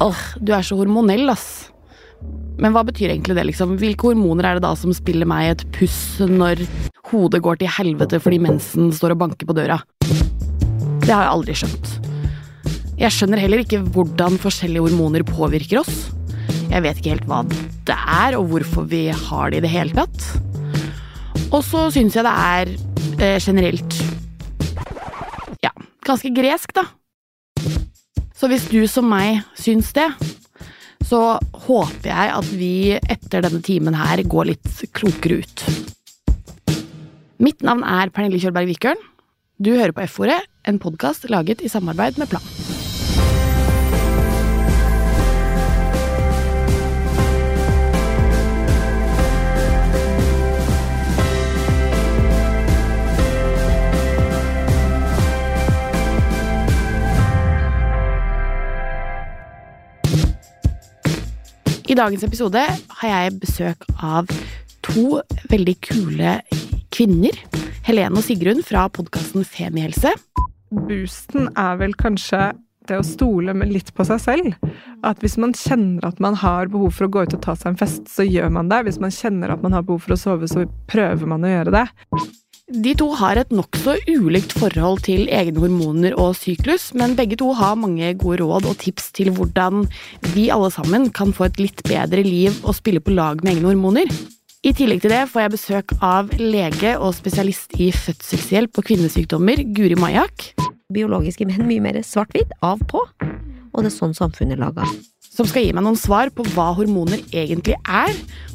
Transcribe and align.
Åh, 0.00 0.20
du 0.40 0.54
er 0.56 0.64
så 0.64 0.78
hormonell, 0.78 1.28
ass. 1.28 1.68
Men 2.60 2.72
hva 2.72 2.82
betyr 2.88 3.12
egentlig 3.12 3.36
det, 3.36 3.44
liksom? 3.50 3.74
Hvilke 3.80 4.08
hormoner 4.08 4.48
er 4.48 4.58
det 4.58 4.64
da 4.64 4.72
som 4.76 4.92
spiller 4.96 5.28
meg 5.28 5.50
et 5.52 5.64
puss 5.76 6.20
når 6.24 6.62
hodet 7.10 7.40
går 7.44 7.60
til 7.60 7.72
helvete 7.72 8.20
fordi 8.20 8.38
mensen 8.40 8.92
står 8.96 9.14
og 9.14 9.20
banker 9.24 9.48
på 9.48 9.56
døra? 9.56 9.80
Det 11.00 11.12
har 11.12 11.26
jeg 11.26 11.34
aldri 11.34 11.56
skjønt. 11.56 11.92
Jeg 13.00 13.16
skjønner 13.16 13.40
heller 13.40 13.62
ikke 13.62 13.80
hvordan 13.92 14.36
forskjellige 14.40 14.84
hormoner 14.88 15.24
påvirker 15.28 15.80
oss. 15.80 16.08
Jeg 16.70 16.84
vet 16.84 17.00
ikke 17.00 17.14
helt 17.14 17.28
hva 17.28 17.42
det 17.88 17.96
er, 17.96 18.36
og 18.38 18.48
hvorfor 18.52 18.86
vi 18.88 19.06
har 19.08 19.52
det 19.52 19.60
i 19.60 19.64
det 19.64 19.72
hele 19.72 19.96
tatt. 19.96 20.28
Og 21.50 21.60
så 21.66 21.88
syns 21.92 22.16
jeg 22.16 22.24
det 22.24 22.34
er 22.36 22.72
eh, 23.18 23.36
generelt 23.42 23.96
ja, 25.64 25.72
ganske 26.06 26.32
gresk, 26.36 26.72
da. 26.76 26.86
Så 28.40 28.48
hvis 28.48 28.64
du 28.72 28.80
som 28.88 29.04
meg 29.04 29.42
syns 29.60 29.90
det, 29.92 30.06
så 31.04 31.36
håper 31.66 32.08
jeg 32.08 32.30
at 32.38 32.48
vi 32.56 32.72
etter 32.96 33.44
denne 33.44 33.60
timen 33.60 33.98
her 33.98 34.22
går 34.24 34.48
litt 34.54 34.80
klokere 34.96 35.42
ut. 35.42 35.64
Mitt 37.36 37.60
navn 37.60 37.84
er 37.84 38.08
Pernille 38.08 38.40
Kjølberg 38.40 38.72
Vikørn. 38.72 39.06
Du 39.60 39.74
hører 39.74 39.92
på 39.92 40.06
F-ordet, 40.08 40.40
en 40.64 40.80
podkast 40.80 41.28
laget 41.28 41.60
i 41.60 41.68
samarbeid 41.68 42.16
med 42.20 42.32
Plan. 42.32 42.69
Dagens 62.00 62.22
episode 62.24 62.60
har 63.00 63.10
jeg 63.10 63.32
besøk 63.42 63.82
av 64.00 64.30
to 64.86 65.18
veldig 65.50 65.74
kule 65.84 66.38
kvinner. 66.94 67.36
Helene 67.84 68.16
og 68.16 68.24
Sigrun 68.24 68.62
fra 68.64 68.86
podkasten 68.88 69.44
Femihelse. 69.44 70.14
Boosten 70.72 71.50
er 71.60 71.76
vel 71.82 71.92
kanskje 72.00 72.54
det 72.88 72.96
å 72.96 73.04
stole 73.04 73.52
litt 73.68 73.92
på 73.92 74.06
seg 74.08 74.22
selv. 74.22 74.70
At 75.04 75.20
hvis 75.20 75.36
man 75.42 75.52
kjenner 75.52 76.08
at 76.08 76.22
man 76.24 76.38
har 76.40 76.72
behov 76.72 76.96
for 76.96 77.08
å 77.08 77.12
gå 77.12 77.26
ut 77.26 77.36
og 77.36 77.44
ta 77.44 77.56
seg 77.58 77.74
en 77.74 77.80
fest, 77.82 78.08
så 78.08 78.24
gjør 78.24 78.48
man 78.56 78.72
det. 78.72 78.80
Hvis 78.88 79.00
man 79.02 79.12
kjenner 79.12 79.52
at 79.52 79.66
man 79.66 79.76
har 79.76 79.84
behov 79.84 80.06
for 80.06 80.16
å 80.16 80.20
sove, 80.22 80.48
så 80.48 80.64
prøver 80.88 81.28
man 81.28 81.44
å 81.44 81.52
gjøre 81.52 81.76
det. 81.82 81.86
De 82.70 82.92
to 82.94 83.08
har 83.18 83.34
et 83.34 83.50
nokså 83.50 83.96
ulikt 84.06 84.52
forhold 84.54 85.00
til 85.02 85.24
egne 85.34 85.58
hormoner 85.58 86.14
og 86.14 86.36
syklus, 86.38 86.92
men 86.94 87.16
begge 87.18 87.34
to 87.40 87.48
har 87.58 87.74
mange 87.74 88.12
gode 88.20 88.44
råd 88.44 88.68
og 88.70 88.76
tips 88.78 89.08
til 89.18 89.32
hvordan 89.34 89.88
vi 90.36 90.46
alle 90.54 90.68
sammen 90.70 91.08
kan 91.10 91.34
få 91.34 91.48
et 91.48 91.58
litt 91.58 91.82
bedre 91.88 92.22
liv 92.22 92.54
og 92.62 92.76
spille 92.78 93.02
på 93.02 93.16
lag 93.16 93.42
med 93.42 93.56
egne 93.56 93.72
hormoner. 93.72 94.14
I 94.62 94.70
tillegg 94.76 95.02
til 95.02 95.10
det 95.10 95.24
får 95.32 95.42
jeg 95.42 95.54
besøk 95.56 95.96
av 95.98 96.30
lege 96.38 96.94
og 97.00 97.16
spesialist 97.18 97.74
i 97.74 97.90
fødselshjelp 97.90 98.78
og 98.78 98.86
kvinnesykdommer, 98.86 99.64
Guri 99.74 99.98
Majak. 99.98 100.52
Biologiske 100.94 101.48
menn 101.50 101.66
mye 101.66 101.82
mer 101.82 101.98
svart-hvitt, 102.06 102.54
av 102.62 102.78
på. 102.86 103.02
Og 103.74 103.82
det 103.82 103.90
er 103.90 103.98
sånn 103.98 104.14
samfunnet 104.14 104.60
er 104.60 104.62
laga. 104.68 104.86
Som 105.40 105.48
skal 105.48 105.62
gi 105.64 105.70
meg 105.72 105.86
noen 105.86 105.96
svar 105.96 106.28
på 106.36 106.44
hva 106.52 106.66
hormoner 106.76 107.22
egentlig 107.32 107.72
er, 107.88 108.10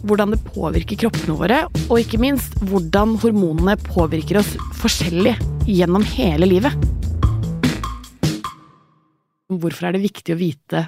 hvordan 0.05 0.36
det 0.36 0.38
påvirker 0.45 1.00
kroppene 1.02 1.33
våre, 1.39 1.55
og 1.88 1.95
ikke 1.97 2.19
minst 2.22 2.53
hvordan 2.69 3.16
hormonene 3.23 3.73
påvirker 3.88 4.38
oss 4.38 4.52
forskjellig 4.83 5.33
gjennom 5.66 6.05
hele 6.11 6.45
livet. 6.45 6.77
Hvorfor 9.50 9.89
er 9.89 9.97
det 9.97 10.03
viktig 10.03 10.36
å 10.36 10.38
vite 10.44 10.83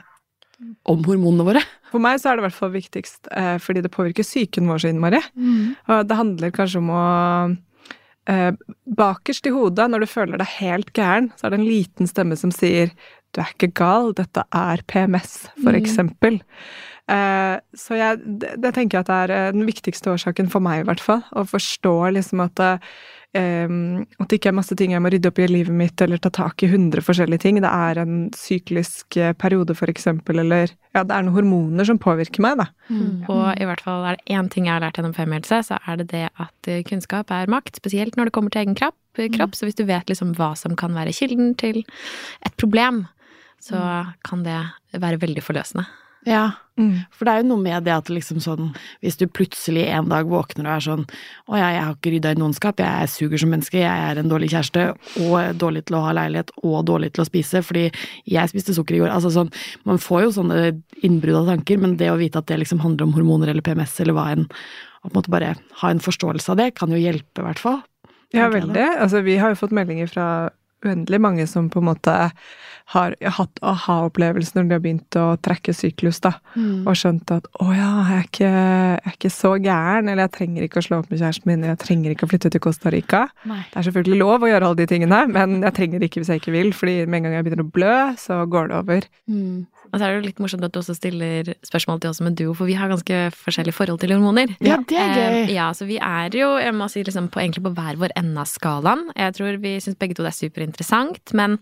om 0.85 1.01
hormonene 1.01 1.49
våre? 1.49 1.65
For 1.89 2.05
meg 2.05 2.21
så 2.21 2.29
er 2.29 2.37
det 2.37 2.45
i 2.45 2.47
hvert 2.51 2.59
fall 2.59 2.75
viktigst 2.77 3.33
eh, 3.33 3.55
fordi 3.57 3.81
det 3.87 3.95
påvirker 3.97 4.29
psyken 4.29 4.69
vår 4.69 4.85
så 4.85 4.93
innmari. 4.93 5.23
Og 5.89 6.05
det 6.05 6.21
handler 6.21 6.53
kanskje 6.53 6.83
om 6.83 6.93
å 6.93 7.05
eh, 8.29 8.51
Bakerst 8.85 9.49
i 9.49 9.57
hodet, 9.57 9.89
når 9.89 10.05
du 10.05 10.13
føler 10.13 10.45
deg 10.45 10.59
helt 10.59 10.93
gæren, 10.93 11.33
så 11.33 11.47
er 11.47 11.55
det 11.55 11.63
en 11.63 11.71
liten 11.73 12.13
stemme 12.13 12.37
som 12.37 12.53
sier 12.53 12.93
du 13.35 13.41
er 13.43 13.53
ikke 13.53 13.73
gal, 13.77 14.13
dette 14.17 14.43
er 14.55 14.83
PMS, 14.89 15.39
for 15.63 15.77
eksempel. 15.77 16.39
Eh, 17.07 17.59
så 17.77 17.95
jeg, 17.95 18.19
det, 18.41 18.57
det 18.59 18.73
tenker 18.75 18.97
jeg 18.97 19.05
at 19.05 19.11
det 19.11 19.19
er 19.23 19.35
eh, 19.35 19.51
den 19.55 19.67
viktigste 19.67 20.11
årsaken 20.11 20.49
for 20.51 20.63
meg, 20.63 20.81
i 20.81 20.89
hvert 20.89 21.03
fall. 21.03 21.23
Å 21.31 21.45
forstå 21.47 21.95
liksom 22.17 22.43
at 22.43 22.59
eh, 22.67 22.83
at 23.37 24.27
det 24.27 24.39
ikke 24.39 24.51
er 24.51 24.57
masse 24.57 24.75
ting 24.79 24.93
jeg 24.93 25.03
må 25.03 25.11
rydde 25.13 25.29
opp 25.31 25.39
i 25.39 25.47
livet 25.49 25.75
mitt, 25.75 26.01
eller 26.03 26.19
ta 26.19 26.31
tak 26.33 26.63
i 26.65 26.69
hundre 26.71 27.03
forskjellige 27.05 27.43
ting. 27.45 27.61
Det 27.63 27.71
er 27.71 28.01
en 28.01 28.27
syklisk 28.35 29.17
eh, 29.19 29.33
periode, 29.39 29.75
for 29.77 29.91
eksempel, 29.91 30.41
eller 30.43 30.71
ja, 30.95 31.03
det 31.03 31.13
er 31.13 31.27
noen 31.27 31.35
hormoner 31.37 31.87
som 31.87 31.99
påvirker 32.01 32.43
meg, 32.43 32.59
da. 32.63 32.69
Mm. 32.91 33.27
Og 33.31 33.43
i 33.55 33.67
hvert 33.69 33.83
fall 33.85 34.07
er 34.07 34.17
det 34.17 34.37
én 34.39 34.51
ting 34.51 34.67
jeg 34.67 34.75
har 34.75 34.83
lært 34.83 34.99
gjennom 34.99 35.15
Femihelse, 35.15 35.61
så 35.69 35.79
er 35.85 36.01
det 36.01 36.09
det 36.11 36.25
at 36.33 36.71
eh, 36.71 36.83
kunnskap 36.87 37.31
er 37.35 37.51
makt. 37.51 37.79
Spesielt 37.79 38.17
når 38.17 38.29
det 38.29 38.35
kommer 38.35 38.53
til 38.53 38.65
egen 38.65 38.79
kropp. 38.79 38.97
kropp. 39.35 39.55
Så 39.55 39.67
hvis 39.67 39.77
du 39.79 39.85
vet 39.87 40.09
liksom 40.11 40.35
hva 40.37 40.51
som 40.59 40.75
kan 40.79 40.95
være 40.97 41.15
kilden 41.15 41.55
til 41.59 41.83
et 42.45 42.57
problem, 42.59 43.05
så 43.63 43.79
kan 44.27 44.43
det 44.45 44.59
være 44.97 45.21
veldig 45.21 45.43
forløsende. 45.45 45.87
Ja, 46.27 46.47
for 47.15 47.25
det 47.25 47.31
er 47.31 47.41
jo 47.41 47.47
noe 47.53 47.61
med 47.61 47.85
det 47.87 47.93
at 47.93 48.09
liksom 48.11 48.41
sånn 48.43 48.73
Hvis 49.01 49.15
du 49.17 49.23
plutselig 49.31 49.85
en 49.95 50.09
dag 50.11 50.27
våkner 50.27 50.65
og 50.65 50.71
er 50.73 50.83
sånn 50.83 51.05
Å 51.47 51.55
ja, 51.55 51.69
jeg 51.71 51.83
har 51.85 51.93
ikke 51.95 52.11
rydda 52.13 52.33
i 52.33 52.39
noen 52.41 52.55
skap, 52.57 52.81
jeg 52.83 53.11
suger 53.13 53.41
som 53.41 53.53
menneske, 53.53 53.79
jeg 53.79 54.09
er 54.09 54.19
en 54.19 54.29
dårlig 54.29 54.49
kjæreste 54.51 54.83
og 55.23 55.61
dårlig 55.61 55.85
til 55.87 55.97
å 55.97 56.03
ha 56.03 56.15
leilighet 56.17 56.51
og 56.59 56.75
dårlig 56.89 57.13
til 57.15 57.23
å 57.23 57.27
spise 57.29 57.63
fordi 57.65 57.85
jeg 58.27 58.51
spiste 58.51 58.75
sukker 58.75 58.97
i 58.97 59.01
går. 59.05 59.13
Altså 59.13 59.31
sånn 59.33 59.53
Man 59.87 60.01
får 60.03 60.25
jo 60.25 60.35
sånne 60.41 60.59
innbrudd 61.07 61.41
av 61.45 61.53
tanker, 61.53 61.79
men 61.81 61.95
det 62.01 62.11
å 62.11 62.19
vite 62.19 62.43
at 62.43 62.49
det 62.51 62.59
liksom 62.61 62.83
handler 62.83 63.07
om 63.07 63.15
hormoner 63.15 63.53
eller 63.53 63.65
PMS 63.65 63.95
eller 64.03 64.17
hva 64.17 64.27
enn, 64.35 64.47
og 65.05 65.09
på 65.09 65.13
en 65.13 65.19
måte 65.21 65.33
bare 65.33 65.55
ha 65.81 65.93
en 65.93 66.03
forståelse 66.03 66.53
av 66.53 66.59
det, 66.59 66.71
kan 66.77 66.91
jo 66.91 66.99
hjelpe, 66.99 67.39
i 67.39 67.47
hvert 67.47 67.61
fall. 67.61 67.81
Ja, 68.35 68.49
veldig. 68.51 68.83
Altså, 68.99 69.23
vi 69.23 69.37
har 69.39 69.53
jo 69.53 69.61
fått 69.61 69.75
meldinger 69.75 70.09
fra 70.11 70.27
uendelig 70.87 71.19
mange 71.21 71.47
som 71.49 71.69
på 71.69 71.83
en 71.83 71.89
måte 71.91 72.15
har 72.93 73.15
hatt 73.35 73.59
aha-opplevelser 73.67 74.61
når 74.61 74.67
de 74.67 74.75
har 74.75 74.83
begynt 74.83 75.17
å 75.19 75.25
trekke 75.43 75.73
syklus, 75.75 76.21
da, 76.23 76.37
mm. 76.55 76.85
og 76.87 76.95
skjønt 76.95 77.33
at 77.35 77.49
'å 77.59 77.67
ja, 77.75 77.89
jeg 78.07 78.17
er, 78.17 78.27
ikke, 78.29 78.51
jeg 78.51 79.01
er, 79.01 79.15
ikke, 79.17 79.31
så 79.33 79.51
gæren', 79.59 80.07
eller 80.07 80.23
'jeg 80.23 80.35
trenger 80.37 80.63
ikke 80.63 80.79
å 80.79 80.85
slå 80.87 80.99
opp 81.01 81.11
med 81.11 81.19
kjæresten 81.19 81.51
min', 81.51 81.63
eller 81.63 81.75
'jeg 81.75 81.83
trenger 81.83 82.15
ikke 82.15 82.27
å 82.27 82.31
flytte 82.31 82.51
til 82.51 82.63
Costa 82.63 82.89
Rica'. 82.89 83.27
Nei. 83.43 83.63
Det 83.73 83.81
er 83.81 83.87
selvfølgelig 83.89 84.19
lov 84.23 84.39
å 84.41 84.51
gjøre 84.51 84.65
alle 84.69 84.79
de 84.79 84.87
tingene, 84.87 85.19
men 85.27 85.61
jeg 85.67 85.73
trenger 85.73 85.99
det 85.99 86.07
ikke 86.07 86.23
hvis 86.23 86.31
jeg 86.31 86.41
ikke 86.41 86.55
vil, 86.55 86.71
fordi 86.71 86.95
med 87.05 87.17
en 87.17 87.23
gang 87.23 87.33
jeg 87.33 87.43
begynner 87.43 87.67
å 87.67 87.71
blø, 87.75 87.97
så 88.15 88.45
går 88.47 88.71
det 88.71 88.75
over. 88.79 89.01
Mm. 89.27 89.67
Og 89.91 89.97
så 89.97 90.05
er 90.05 90.11
det 90.11 90.19
jo 90.19 90.27
litt 90.27 90.41
morsomt 90.43 90.65
at 90.67 90.73
du 90.75 90.79
også 90.81 90.95
stiller 90.97 91.51
spørsmål 91.65 92.01
til 92.03 92.11
oss 92.11 92.21
som 92.21 92.29
en 92.29 92.37
duo, 92.37 92.53
for 92.57 92.69
vi 92.69 92.77
har 92.77 92.91
ganske 92.91 93.19
forskjellig 93.35 93.75
forhold 93.75 94.01
til 94.03 94.15
hormoner. 94.15 94.53
Ja, 94.63 94.79
det 94.87 95.01
er 95.01 95.13
gøy. 95.13 95.37
Eh, 95.43 95.53
ja, 95.55 95.67
så 95.77 95.87
vi 95.89 95.99
er 96.03 96.33
jo, 96.35 96.53
jeg 96.61 96.75
må 96.77 96.89
si, 96.91 97.03
liksom 97.07 97.29
på, 97.33 97.41
egentlig 97.43 97.65
på 97.67 97.73
hver 97.77 97.99
vår 98.01 98.15
ende 98.19 98.43
av 98.43 98.49
skalaen. 98.51 99.07
Jeg 99.15 99.37
tror 99.37 99.61
vi 99.63 99.77
syns 99.83 99.99
begge 99.99 100.17
to 100.17 100.25
det 100.25 100.33
er 100.33 100.39
superinteressant, 100.41 101.35
men 101.37 101.59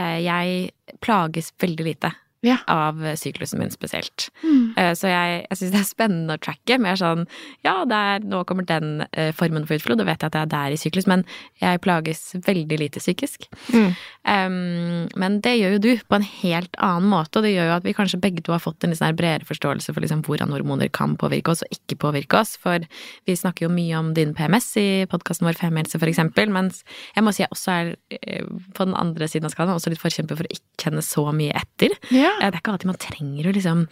eh, 0.00 0.20
jeg 0.24 0.70
plages 1.04 1.52
veldig 1.62 1.90
lite 1.90 2.12
ja. 2.44 2.58
av 2.70 3.00
syklusen 3.18 3.60
min 3.60 3.72
spesielt. 3.72 4.28
Mm. 4.42 4.94
Så 4.98 5.08
jeg, 5.10 5.38
jeg 5.48 5.58
syns 5.58 5.72
det 5.72 5.80
er 5.80 5.88
spennende 5.88 6.36
å 6.36 6.42
tracke. 6.42 6.78
Mer 6.82 6.98
sånn 7.00 7.24
ja, 7.64 7.78
er, 7.84 8.24
nå 8.26 8.42
kommer 8.48 8.66
den 8.68 9.04
uh, 9.06 9.30
formen 9.36 9.66
for 9.66 9.78
utflod, 9.78 10.00
da 10.00 10.06
vet 10.08 10.22
jeg 10.22 10.30
at 10.30 10.36
jeg 10.36 10.46
er 10.48 10.52
der 10.52 10.74
i 10.74 10.80
syklus, 10.80 11.08
men 11.10 11.24
jeg 11.62 11.82
plages 11.84 12.22
veldig 12.46 12.78
lite 12.80 13.02
psykisk. 13.02 13.48
Mm. 13.72 13.94
Um, 14.26 15.06
men 15.18 15.38
det 15.44 15.56
gjør 15.56 15.76
jo 15.76 15.82
du 15.84 15.90
på 16.06 16.18
en 16.18 16.26
helt 16.26 16.78
annen 16.82 17.08
måte, 17.10 17.38
og 17.38 17.46
det 17.46 17.54
gjør 17.54 17.70
jo 17.70 17.76
at 17.78 17.86
vi 17.86 17.96
kanskje 17.96 18.20
begge 18.22 18.44
to 18.46 18.54
har 18.54 18.62
fått 18.62 18.84
en 18.84 18.92
litt 18.92 19.00
sånn 19.00 19.16
bredere 19.18 19.48
forståelse 19.48 19.94
for 19.94 20.04
liksom 20.04 20.24
hvordan 20.26 20.54
hormoner 20.54 20.90
kan 20.92 21.16
påvirke 21.20 21.54
oss 21.54 21.64
og 21.66 21.74
ikke 21.74 21.98
påvirke 22.06 22.40
oss. 22.40 22.56
For 22.60 22.84
vi 23.28 23.38
snakker 23.38 23.66
jo 23.66 23.74
mye 23.74 24.00
om 24.00 24.12
din 24.16 24.34
PMS 24.36 24.70
i 24.82 24.88
podkasten 25.10 25.48
vår 25.48 25.58
Femhelse, 25.60 26.00
for 26.02 26.10
eksempel, 26.10 26.52
mens 26.52 26.82
jeg 27.16 27.26
må 27.26 27.34
si 27.34 27.44
jeg 27.44 27.54
også 27.54 27.76
er 27.76 27.94
uh, 27.96 28.50
på 28.76 28.88
den 28.88 28.96
andre 28.98 29.30
siden 29.30 29.48
av 29.48 29.54
skalaen 29.54 29.78
også 29.78 29.92
litt 29.92 30.02
forkjemper 30.02 30.38
for 30.38 30.48
å 30.48 30.54
ikke 30.56 30.86
kjenne 30.86 31.04
så 31.04 31.28
mye 31.34 31.54
etter. 31.56 31.94
Ja. 32.14 32.25
Det 32.40 32.48
er 32.48 32.58
ikke 32.58 32.74
alltid 32.74 32.90
man 32.90 33.00
trenger 33.02 33.48
å 33.48 33.54
liksom 33.56 33.82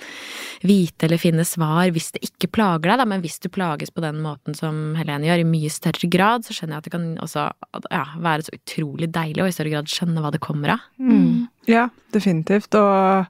vite 0.65 1.07
eller 1.07 1.21
finne 1.21 1.47
svar 1.49 1.91
hvis 1.95 2.13
det 2.15 2.23
ikke 2.29 2.51
plager 2.57 2.91
deg, 2.91 3.01
da, 3.03 3.09
men 3.09 3.25
hvis 3.25 3.41
du 3.43 3.51
plages 3.53 3.93
på 3.95 4.05
den 4.05 4.21
måten 4.25 4.57
som 4.59 4.95
Helene 4.99 5.29
gjør, 5.29 5.43
i 5.45 5.49
mye 5.49 5.73
større 5.73 6.11
grad, 6.13 6.47
så 6.47 6.57
skjønner 6.57 6.77
jeg 6.77 6.85
at 6.85 6.89
det 6.89 6.95
kan 6.95 7.11
også 7.25 7.49
ja, 7.91 8.05
være 8.25 8.47
så 8.47 8.57
utrolig 8.57 9.11
deilig 9.15 9.45
å 9.45 9.51
i 9.51 9.57
større 9.57 9.75
grad 9.75 9.91
skjønne 9.91 10.25
hva 10.25 10.33
det 10.35 10.43
kommer 10.45 10.77
av. 10.77 10.89
Mm. 10.99 11.47
Ja, 11.71 11.89
definitivt. 12.15 12.75
Og 12.79 13.27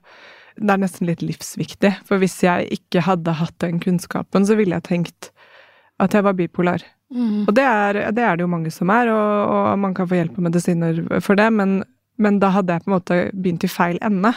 det 0.55 0.71
er 0.71 0.81
nesten 0.81 1.09
litt 1.09 1.23
livsviktig, 1.25 1.91
for 2.07 2.21
hvis 2.21 2.37
jeg 2.45 2.69
ikke 2.77 3.03
hadde 3.05 3.37
hatt 3.41 3.57
den 3.63 3.81
kunnskapen, 3.83 4.47
så 4.47 4.55
ville 4.59 4.77
jeg 4.77 4.87
tenkt 4.87 5.31
at 6.03 6.15
jeg 6.15 6.25
var 6.27 6.35
bipolar. 6.37 6.83
Mm. 7.13 7.45
Og 7.45 7.51
det 7.55 7.65
er, 7.65 7.99
det 8.15 8.23
er, 8.23 8.37
det 8.37 8.45
jo 8.45 8.51
mange 8.51 8.71
som 8.73 8.89
er, 8.93 9.11
og, 9.11 9.51
og 9.51 9.81
man 9.83 9.93
kan 9.95 10.07
få 10.09 10.19
hjelp 10.19 10.39
av 10.39 10.47
medisiner 10.47 11.03
for 11.23 11.39
det, 11.39 11.49
men, 11.53 11.81
men 12.21 12.39
da 12.41 12.51
hadde 12.55 12.75
jeg 12.75 12.85
på 12.85 12.91
en 12.91 12.95
måte 12.95 13.19
begynt 13.33 13.67
i 13.67 13.71
feil 13.71 13.99
ende. 14.05 14.33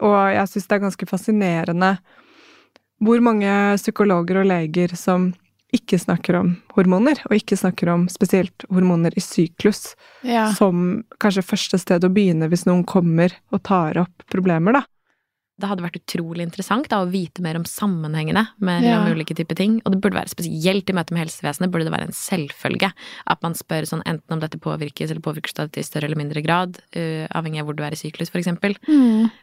Og 0.00 0.18
jeg 0.32 0.48
syns 0.50 0.68
det 0.68 0.76
er 0.76 0.84
ganske 0.86 1.08
fascinerende 1.10 1.92
hvor 3.02 3.22
mange 3.24 3.50
psykologer 3.80 4.40
og 4.42 4.46
leger 4.46 4.94
som 4.98 5.32
ikke 5.72 5.96
snakker 5.98 6.36
om 6.36 6.50
hormoner, 6.76 7.18
og 7.30 7.36
ikke 7.36 7.56
snakker 7.56 7.88
om 7.94 8.04
spesielt 8.12 8.66
hormoner 8.68 9.14
i 9.16 9.22
syklus, 9.24 9.94
ja. 10.20 10.50
som 10.54 11.00
kanskje 11.22 11.46
første 11.48 11.80
sted 11.80 12.04
å 12.04 12.12
begynne 12.12 12.50
hvis 12.52 12.66
noen 12.68 12.84
kommer 12.88 13.32
og 13.50 13.62
tar 13.64 14.02
opp 14.04 14.26
problemer, 14.32 14.76
da. 14.76 14.84
Det 15.62 15.70
hadde 15.70 15.84
vært 15.84 16.00
utrolig 16.00 16.44
interessant 16.44 16.88
da, 16.90 17.00
å 17.04 17.08
vite 17.10 17.42
mer 17.44 17.56
om 17.60 17.64
sammenhengene 17.68 18.42
mellom 18.60 19.06
Ja. 19.06 19.14
ulike 19.14 19.34
typer 19.38 19.56
ting. 19.58 19.78
Og 19.86 19.94
det 19.94 20.00
burde 20.02 20.18
være 20.18 20.32
spesielt 20.32 20.90
i 20.90 20.96
møte 20.96 21.14
med 21.14 21.22
helsevesenet, 21.24 21.70
burde 21.72 21.86
det 21.86 21.94
være 21.94 22.08
en 22.10 22.16
selvfølge 22.16 22.90
at 23.30 23.42
man 23.46 23.54
spør 23.54 23.86
sånn 23.88 24.02
enten 24.04 24.34
om 24.36 24.40
dette 24.42 24.58
påvirkes, 24.58 25.10
eller 25.10 25.22
påvirkes 25.24 25.54
det 25.56 25.78
i 25.78 25.86
større 25.86 26.10
eller 26.10 26.18
mindre 26.18 26.42
grad, 26.44 26.80
uh, 26.96 27.24
avhengig 27.38 27.62
av 27.62 27.68
hvor 27.70 27.76
du 27.78 27.84
er 27.86 27.94
i 27.94 28.00
syklus, 28.00 28.30
for 28.32 28.42
eksempel. 28.42 28.74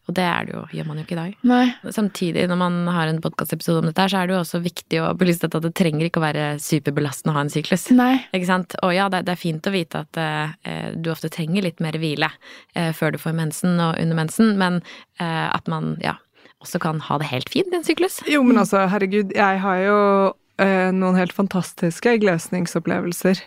Og 0.09 0.13
det 0.17 0.25
er 0.25 0.45
det 0.49 0.53
jo, 0.55 0.63
gjør 0.75 0.87
man 0.89 0.97
jo 0.99 1.05
ikke 1.07 1.15
i 1.15 1.21
dag. 1.21 1.35
Nei. 1.47 1.65
Samtidig, 1.95 2.47
når 2.51 2.59
man 2.59 2.79
har 2.91 3.07
en 3.07 3.21
podkastepisode 3.23 3.79
om 3.83 3.89
dette, 3.89 4.09
så 4.11 4.19
er 4.21 4.27
det 4.27 4.35
jo 4.35 4.41
også 4.43 4.61
viktig 4.63 5.01
å 5.03 5.13
belyse 5.17 5.47
at 5.47 5.55
det 5.63 5.73
trenger 5.77 6.09
ikke 6.09 6.19
å 6.21 6.25
være 6.27 6.45
superbelastende 6.59 7.33
å 7.33 7.37
ha 7.39 7.45
en 7.45 7.53
syklus. 7.53 7.87
Nei. 7.95 8.19
Ikke 8.35 8.49
sant? 8.49 8.75
Og 8.83 8.93
ja, 8.95 9.07
det, 9.09 9.23
det 9.27 9.35
er 9.35 9.41
fint 9.41 9.69
å 9.69 9.73
vite 9.73 10.03
at 10.03 10.19
uh, 10.19 10.91
du 10.99 11.11
ofte 11.13 11.31
trenger 11.31 11.63
litt 11.65 11.79
mer 11.83 11.95
hvile 12.01 12.29
uh, 12.75 12.91
før 12.97 13.15
du 13.15 13.21
får 13.21 13.37
mensen 13.37 13.79
og 13.79 13.95
under 13.99 14.15
mensen, 14.19 14.57
men 14.59 14.81
at 15.19 15.67
man 15.67 15.97
ja, 15.99 16.08
også 16.63 16.81
kan 16.83 16.99
ha 17.07 17.17
det 17.21 17.29
helt 17.31 17.49
fint 17.51 17.71
i 17.73 17.79
en 17.79 17.87
syklus. 17.87 18.19
Jo, 18.27 18.43
men 18.43 18.59
altså, 18.61 18.83
herregud, 18.91 19.33
jeg 19.35 19.63
har 19.63 19.81
jo 19.83 19.97
eh, 20.59 20.89
noen 20.95 21.17
helt 21.19 21.35
fantastiske 21.35 22.17
gløsningsopplevelser. 22.23 23.41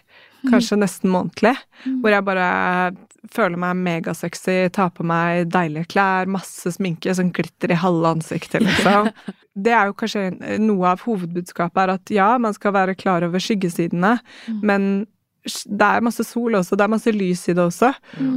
Kanskje 0.50 0.80
nesten 0.80 1.12
månedlig. 1.12 1.54
Hvor 2.02 2.14
jeg 2.14 2.26
bare 2.26 2.46
føler 3.30 3.60
meg 3.60 3.78
megasexy, 3.78 4.56
tar 4.74 4.90
på 4.96 5.04
meg 5.06 5.46
deilige 5.52 5.92
klær, 5.92 6.30
masse 6.30 6.72
sminke, 6.74 7.14
sånn 7.14 7.30
glitter 7.34 7.70
i 7.70 7.78
halve 7.78 8.16
ansiktet, 8.16 8.64
liksom. 8.66 9.12
Det 9.52 9.74
er 9.76 9.90
jo 9.90 9.96
kanskje 10.00 10.56
noe 10.64 10.94
av 10.94 11.04
hovedbudskapet 11.06 11.82
er 11.84 11.94
at 11.94 12.12
ja, 12.12 12.30
man 12.42 12.56
skal 12.56 12.74
være 12.74 12.96
klar 12.98 13.22
over 13.26 13.42
skyggesidene, 13.42 14.16
men 14.64 15.04
det 15.42 15.86
er 15.86 16.04
masse 16.04 16.24
sol 16.26 16.54
også, 16.54 16.76
det 16.78 16.84
er 16.84 16.92
masse 16.92 17.12
lys 17.14 17.40
i 17.50 17.54
det 17.56 17.64
også. 17.64 17.90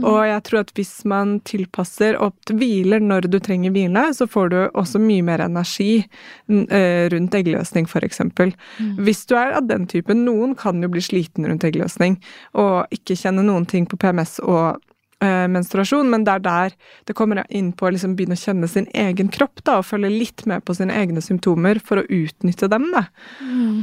Og 0.10 0.20
jeg 0.26 0.42
tror 0.48 0.64
at 0.64 0.72
hvis 0.78 0.94
man 1.06 1.36
tilpasser 1.46 2.18
og 2.18 2.34
hviler 2.50 3.04
når 3.04 3.30
du 3.30 3.38
trenger 3.40 3.74
hvile, 3.76 4.08
så 4.18 4.26
får 4.30 4.50
du 4.54 4.58
også 4.74 5.02
mye 5.04 5.26
mer 5.26 5.44
energi 5.46 6.00
eh, 6.02 7.06
rundt 7.14 7.38
eggløsning, 7.38 7.86
for 7.90 8.06
eksempel. 8.06 8.56
Hvis 8.98 9.26
du 9.30 9.36
er 9.38 9.54
av 9.60 9.70
den 9.70 9.86
typen, 9.92 10.26
noen 10.26 10.56
kan 10.58 10.82
jo 10.82 10.90
bli 10.90 11.04
sliten 11.04 11.46
rundt 11.46 11.68
eggløsning 11.68 12.18
og 12.58 12.90
ikke 12.96 13.18
kjenne 13.20 13.46
noen 13.46 13.66
ting 13.70 13.86
på 13.90 14.00
PMS 14.02 14.40
og 14.44 14.82
menstruasjon, 15.24 16.10
men 16.12 16.26
det 16.28 16.34
er 16.34 16.44
der 16.44 16.76
det 17.08 17.16
kommer 17.18 17.44
inn 17.50 17.72
på 17.78 17.88
å 17.88 17.92
liksom 17.96 18.18
begynne 18.18 18.36
å 18.36 18.42
kjenne 18.42 18.68
sin 18.72 18.88
egen 18.94 19.30
kropp 19.34 19.64
da, 19.64 19.80
og 19.80 19.88
følge 19.88 20.12
litt 20.12 20.46
med 20.50 20.66
på 20.68 20.76
sine 20.78 20.96
egne 20.96 21.24
symptomer 21.24 21.80
for 21.80 22.02
å 22.02 22.06
utnytte 22.10 22.70
dem. 22.72 22.90
Da. 22.94 23.06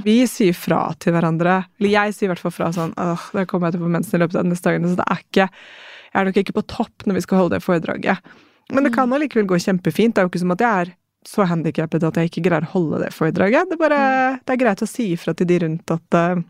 Vi 0.05 0.19
sier 0.31 0.57
fra 0.57 0.85
til 1.01 1.17
hverandre, 1.17 1.63
eller 1.81 1.95
jeg 1.95 2.17
sier 2.17 2.29
i 2.29 2.33
hvert 2.35 2.45
fall 2.45 2.55
fra 2.55 2.71
sånn 2.77 2.95
åh, 3.01 3.29
det 3.33 3.49
kommer 3.51 3.71
jeg 3.71 3.79
til 3.79 3.85
å 3.85 3.89
få 3.89 3.97
mensen 3.97 4.19
i 4.19 4.23
løpet 4.23 4.39
av 4.39 4.47
de 4.47 4.53
neste 4.53 4.69
dagene, 4.69 4.93
så 4.93 5.01
det 5.01 5.09
er 5.09 5.27
ikke 5.27 5.51
Jeg 6.13 6.21
er 6.21 6.27
nok 6.29 6.39
ikke 6.43 6.53
på 6.59 6.67
topp 6.69 7.07
når 7.09 7.17
vi 7.17 7.21
skal 7.25 7.39
holde 7.41 7.57
det 7.57 7.65
foredraget. 7.65 8.33
Men 8.69 8.85
det 8.85 8.91
kan 8.93 9.13
allikevel 9.17 9.47
gå 9.49 9.57
kjempefint. 9.65 10.13
Det 10.13 10.21
er 10.21 10.27
jo 10.27 10.29
ikke 10.29 10.43
som 10.43 10.53
at 10.53 10.61
jeg 10.61 10.83
er 10.83 10.91
så 11.29 11.47
handikappet 11.49 12.05
at 12.05 12.19
jeg 12.19 12.31
ikke 12.31 12.43
greier 12.49 12.67
å 12.67 12.73
holde 12.75 13.03
det 13.05 13.13
foredraget. 13.15 13.71
Det 13.71 13.79
bare 13.81 14.39
Det 14.43 14.55
er 14.55 14.61
greit 14.61 14.83
å 14.83 14.91
si 14.91 15.13
ifra 15.15 15.35
til 15.35 15.49
de 15.49 15.59
rundt 15.65 15.95
at 15.95 16.19
eh, 16.19 16.43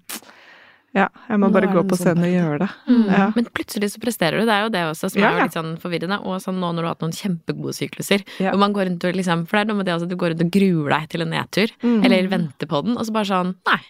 ja, 0.93 1.07
jeg 1.29 1.41
må 1.41 1.49
bare 1.55 1.71
gå 1.73 1.83
på 1.89 1.97
sånn 1.97 2.19
scenen 2.19 2.27
og 2.27 2.33
gjøre 2.35 2.59
det. 2.61 2.69
Mm. 2.85 3.05
Ja. 3.09 3.29
Men 3.33 3.47
plutselig 3.57 3.89
så 3.95 4.01
presterer 4.03 4.43
du, 4.43 4.45
det 4.49 4.57
er 4.57 4.67
jo 4.67 4.73
det 4.75 4.83
også 4.91 5.09
som 5.15 5.23
Ja, 5.23 5.31
er 5.33 5.47
litt 5.47 5.57
sånn 5.57 5.73
forvirrende. 5.81 6.19
Og 6.29 6.43
sånn 6.45 6.59
nå 6.61 6.69
når 6.69 6.85
du 6.85 6.89
har 6.89 6.97
hatt 6.97 7.07
noen 7.07 7.17
kjempegode 7.17 7.73
sykluser, 7.79 8.27
Ja. 8.43 8.53
hvor 8.53 8.61
man 8.61 8.77
går 8.77 8.91
rundt 8.91 9.07
og 9.09 9.17
liksom 9.17 9.47
For 9.49 9.57
det 9.57 9.63
er 9.65 9.71
noe 9.73 9.81
med 9.81 9.89
det 9.89 9.97
også 9.97 10.11
du 10.11 10.19
går 10.21 10.35
rundt 10.35 10.45
og 10.45 10.53
gruer 10.53 10.93
deg 10.99 11.09
til 11.15 11.25
en 11.25 11.33
nedtur, 11.33 11.73
mm. 11.81 12.05
eller 12.05 12.29
venter 12.29 12.69
på 12.69 12.83
den, 12.85 12.99
og 13.01 13.09
så 13.09 13.17
bare 13.17 13.31
sånn 13.31 13.55
Nei, 13.69 13.81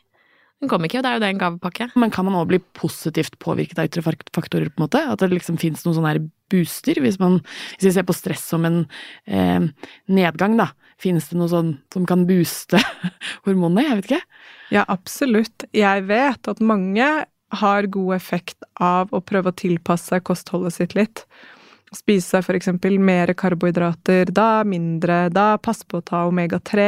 den 0.63 0.71
kom 0.71 0.87
ikke, 0.87 1.01
og 1.01 1.03
det 1.03 1.11
er 1.11 1.17
jo 1.19 1.25
det 1.25 1.33
en 1.33 1.43
gavepakke. 1.43 1.91
Men 1.99 2.15
kan 2.15 2.29
man 2.29 2.39
òg 2.39 2.47
bli 2.53 2.61
positivt 2.79 3.35
påvirket 3.43 3.81
av 3.83 3.91
ytre 3.91 4.05
faktorer, 4.07 4.71
på 4.71 4.79
en 4.79 4.85
måte? 4.87 5.03
At 5.11 5.19
det 5.19 5.33
liksom 5.33 5.59
fins 5.59 5.83
noen 5.83 5.97
sånne 5.99 6.13
her 6.13 6.23
booster? 6.55 7.01
Hvis, 7.03 7.19
man, 7.19 7.41
hvis 7.75 7.89
vi 7.89 7.95
ser 7.97 8.07
på 8.07 8.15
stress 8.15 8.45
som 8.53 8.63
en 8.69 8.85
eh, 9.27 9.67
nedgang, 10.07 10.55
da. 10.61 10.69
Fins 11.03 11.33
det 11.33 11.41
noe 11.41 11.51
sånn 11.51 11.73
som 11.91 12.07
kan 12.07 12.23
booste 12.29 12.79
hormonene? 13.49 13.89
Jeg 13.89 13.99
vet 13.99 14.11
ikke. 14.13 14.23
Ja, 14.73 14.87
absolutt. 14.89 15.67
Jeg 15.77 16.07
vet 16.09 16.49
at 16.49 16.63
mange 16.65 17.09
har 17.53 17.89
god 17.93 18.15
effekt 18.17 18.65
av 18.81 19.11
å 19.13 19.21
prøve 19.21 19.53
å 19.53 19.57
tilpasse 19.57 20.23
kostholdet 20.25 20.79
sitt 20.79 20.95
litt. 20.97 21.27
Spise 21.93 22.41
eksempel 22.57 22.97
mer 22.97 23.35
karbohydrater 23.37 24.31
da, 24.33 24.63
mindre 24.65 25.27
da, 25.29 25.59
passe 25.61 25.85
på 25.85 26.01
å 26.01 26.07
ta 26.09 26.23
omega-3, 26.31 26.87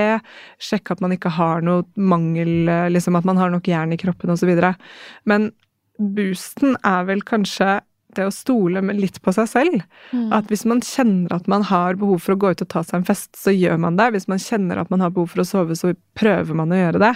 sjekke 0.57 0.97
at 0.97 1.03
man 1.05 1.13
ikke 1.13 1.35
har 1.37 1.61
noe 1.61 1.85
mangel, 2.01 2.71
liksom 2.89 3.21
at 3.21 3.29
man 3.29 3.37
har 3.37 3.53
nok 3.53 3.69
jern 3.69 3.93
i 3.93 4.01
kroppen 4.01 4.33
osv. 4.33 4.55
Men 5.29 5.51
boosten 6.01 6.79
er 6.81 7.05
vel 7.11 7.21
kanskje 7.29 7.83
det 8.19 8.27
å 8.29 8.33
stole 8.35 8.83
litt 8.95 9.21
på 9.25 9.33
seg 9.35 9.49
selv. 9.51 9.83
At 10.35 10.51
hvis 10.53 10.65
man 10.69 10.83
kjenner 10.85 11.33
at 11.37 11.49
man 11.51 11.65
har 11.69 11.99
behov 12.01 12.23
for 12.25 12.35
å 12.35 12.41
gå 12.41 12.53
ut 12.55 12.65
og 12.65 12.71
ta 12.71 12.83
seg 12.87 13.01
en 13.01 13.07
fest, 13.09 13.31
så 13.39 13.55
gjør 13.55 13.79
man 13.83 13.99
det. 14.01 14.11
Hvis 14.15 14.29
man 14.31 14.43
kjenner 14.43 14.81
at 14.81 14.91
man 14.93 15.05
har 15.05 15.13
behov 15.15 15.33
for 15.33 15.45
å 15.45 15.47
sove, 15.49 15.77
så 15.79 15.95
prøver 16.19 16.59
man 16.59 16.73
å 16.73 16.81
gjøre 16.81 17.03
det. 17.03 17.13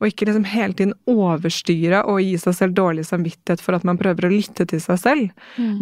Og 0.00 0.08
ikke 0.08 0.28
liksom 0.28 0.46
hele 0.48 0.76
tiden 0.78 0.94
overstyre 1.10 2.04
og 2.08 2.22
gi 2.24 2.38
seg 2.40 2.56
selv 2.56 2.78
dårlig 2.78 3.04
samvittighet 3.08 3.64
for 3.64 3.76
at 3.76 3.84
man 3.88 4.00
prøver 4.00 4.28
å 4.28 4.32
lytte 4.32 4.66
til 4.70 4.80
seg 4.82 5.02
selv. 5.02 5.34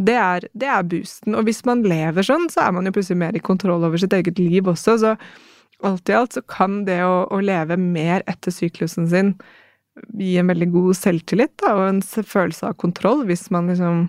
Det, 0.07 0.17
er, 0.19 0.49
det 0.59 0.73
er 0.75 0.89
boosten. 0.91 1.37
Og 1.39 1.47
hvis 1.49 1.65
man 1.69 1.87
lever 1.87 2.27
sånn, 2.27 2.49
så 2.53 2.67
er 2.67 2.75
man 2.75 2.89
jo 2.89 2.97
plutselig 2.97 3.23
mer 3.23 3.39
i 3.39 3.45
kontroll 3.45 3.87
over 3.87 4.01
sitt 4.01 4.17
eget 4.17 4.41
liv 4.43 4.69
også. 4.69 4.99
Så 5.05 5.15
alt 5.87 6.11
i 6.11 6.19
alt 6.19 6.35
så 6.35 6.43
kan 6.43 6.83
det 6.89 7.01
å, 7.07 7.29
å 7.31 7.41
leve 7.45 7.79
mer 7.79 8.27
etter 8.27 8.55
syklusen 8.55 9.09
sin 9.11 9.37
gi 10.19 10.37
en 10.39 10.51
veldig 10.51 10.69
god 10.73 10.97
selvtillit 10.97 11.57
da, 11.63 11.75
og 11.75 11.85
en 11.89 12.01
følelse 12.03 12.71
av 12.71 12.79
kontroll, 12.81 13.25
hvis 13.29 13.49
man 13.55 13.71
liksom 13.71 14.07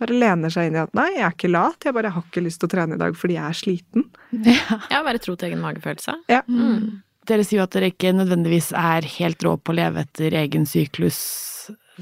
bare 0.00 0.18
lener 0.18 0.52
seg 0.52 0.68
inn 0.68 0.76
i 0.78 0.82
at 0.82 0.94
nei, 0.96 1.08
jeg 1.14 1.24
er 1.26 1.34
ikke 1.36 1.52
lat, 1.52 1.86
jeg 1.86 1.96
bare 1.96 2.12
har 2.14 2.26
ikke 2.26 2.42
lyst 2.44 2.60
til 2.62 2.68
å 2.68 2.74
trene 2.74 2.96
i 2.96 3.00
dag 3.00 3.16
fordi 3.18 3.38
jeg 3.38 3.46
er 3.46 3.58
sliten. 3.58 4.06
Ja. 4.44 4.78
Ja, 4.90 5.02
være 5.06 5.22
tro 5.22 5.36
til 5.38 5.52
egen 5.52 5.62
magefølelse. 5.62 6.16
Ja. 6.32 6.42
Mm. 6.50 7.02
Dere 7.28 7.44
sier 7.46 7.62
jo 7.62 7.66
at 7.68 7.74
dere 7.76 7.92
ikke 7.92 8.12
nødvendigvis 8.12 8.72
er 8.76 9.06
helt 9.16 9.44
rå 9.46 9.54
på 9.56 9.72
å 9.72 9.78
leve 9.78 10.02
etter 10.04 10.34
egen 10.42 10.66
syklus. 10.68 11.20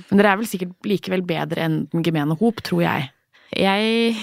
Men 0.09 0.19
dere 0.19 0.33
er 0.33 0.41
vel 0.41 0.49
sikkert 0.51 0.89
likevel 0.89 1.23
bedre 1.27 1.67
enn 1.67 1.77
den 1.93 2.05
gemene 2.07 2.37
hop, 2.41 2.63
tror 2.67 2.83
jeg. 2.87 3.11
Jeg 3.53 4.17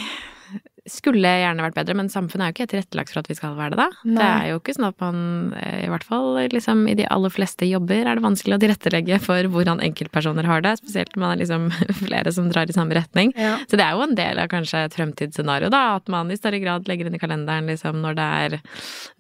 skulle 0.92 1.30
gjerne 1.42 1.64
vært 1.64 1.76
bedre, 1.78 1.96
men 1.96 2.10
samfunnet 2.12 2.44
er 2.46 2.52
jo 2.52 2.56
ikke 2.58 2.68
tilrettelagt 2.74 3.12
for 3.14 3.20
at 3.22 3.30
vi 3.32 3.36
skal 3.38 3.56
være 3.58 3.74
det, 3.74 3.78
da. 3.80 3.88
Det 4.18 4.26
er 4.26 4.48
jo 4.52 4.60
ikke 4.60 4.76
sånn 4.76 4.88
at 4.90 5.00
man, 5.04 5.20
eh, 5.60 5.86
i 5.86 5.90
hvert 5.92 6.04
fall 6.08 6.28
liksom 6.52 6.82
i 6.90 6.96
de 7.00 7.06
aller 7.14 7.30
fleste 7.34 7.68
jobber, 7.70 8.04
er 8.08 8.16
det 8.20 8.26
vanskelig 8.26 8.58
å 8.58 8.62
tilrettelegge 8.64 9.20
for 9.24 9.50
hvordan 9.54 9.80
enkeltpersoner 9.86 10.46
har 10.50 10.62
det, 10.66 10.76
spesielt 10.82 11.16
når 11.16 11.24
man 11.26 11.32
er 11.36 11.42
liksom 11.44 11.70
flere 12.04 12.34
som 12.36 12.50
drar 12.52 12.70
i 12.70 12.76
samme 12.76 12.98
retning. 12.98 13.34
Så 13.70 13.78
det 13.80 13.86
er 13.88 13.96
jo 13.98 14.04
en 14.08 14.16
del 14.20 14.40
av 14.44 14.48
kanskje 14.52 14.84
et 14.90 14.98
fremtidsscenario, 15.00 15.70
da, 15.74 15.96
at 16.00 16.08
man 16.10 16.30
i 16.32 16.38
større 16.40 16.60
grad 16.64 16.88
legger 16.90 17.08
inn 17.10 17.16
i 17.16 17.22
kalenderen 17.22 17.68
liksom 17.70 18.02
når 18.04 18.16
det 18.20 18.30
er 18.44 18.60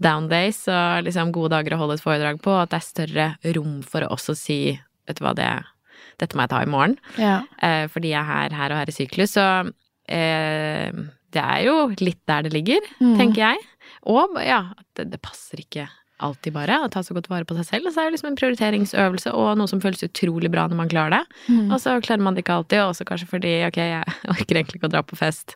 down 0.01 0.27
days 0.31 0.63
og 0.67 1.03
liksom 1.07 1.31
gode 1.35 1.53
dager 1.55 1.75
å 1.75 1.81
holde 1.83 1.99
et 1.99 2.03
foredrag 2.05 2.41
på, 2.41 2.53
at 2.61 2.71
det 2.73 2.79
er 2.81 2.87
større 2.89 3.27
rom 3.55 3.81
for 3.83 4.05
å 4.05 4.13
også 4.15 4.35
si, 4.37 4.59
vet 5.07 5.19
du 5.19 5.23
hva, 5.25 5.35
det, 5.37 5.49
dette 6.19 6.35
må 6.35 6.43
jeg 6.45 6.51
ta 6.51 6.63
i 6.63 6.69
morgen 6.69 6.97
Ja. 7.19 7.41
eh, 7.61 7.85
fordi 7.91 8.11
jeg 8.13 8.19
er 8.21 8.27
her, 8.27 8.55
her 8.57 8.73
og 8.75 8.81
her 8.81 8.91
i 8.91 8.95
syklus. 8.95 9.35
Så 9.37 9.45
eh, 10.09 10.91
det 11.35 11.43
er 11.43 11.63
jo 11.67 11.77
litt 12.01 12.21
der 12.29 12.43
det 12.47 12.53
ligger, 12.55 12.81
Mm. 12.99 13.15
tenker 13.19 13.41
jeg. 13.51 13.63
Og 14.09 14.37
ja, 14.43 14.69
at 14.77 14.85
det, 14.95 15.09
det 15.11 15.21
passer 15.21 15.59
ikke 15.63 15.87
alltid 16.19 16.51
bare 16.51 16.81
å 16.83 16.89
ta 16.91 16.99
så 16.99 17.13
godt 17.15 17.29
vare 17.31 17.45
på 17.47 17.55
seg 17.55 17.63
selv. 17.63 17.87
Og 17.87 17.93
så 17.95 18.01
er 18.01 18.09
det 18.09 18.17
liksom 18.17 18.27
en 18.33 18.35
prioriteringsøvelse 18.35 19.31
og 19.31 19.53
noe 19.55 19.69
som 19.71 19.79
føles 19.79 20.01
utrolig 20.03 20.49
bra 20.51 20.65
når 20.67 20.75
man 20.75 20.89
klarer 20.91 21.13
det. 21.15 21.37
Mm. 21.47 21.69
Og 21.71 21.79
så 21.79 21.93
klarer 22.03 22.19
man 22.25 22.35
det 22.35 22.43
ikke 22.43 22.57
alltid, 22.59 22.81
også 22.83 23.05
kanskje 23.07 23.27
fordi 23.31 23.53
ok, 23.69 23.79
jeg 23.79 24.15
orker 24.35 24.59
egentlig 24.59 24.81
ikke 24.81 24.89
å 24.89 24.93
dra 24.97 25.01
på 25.07 25.15
fest. 25.19 25.55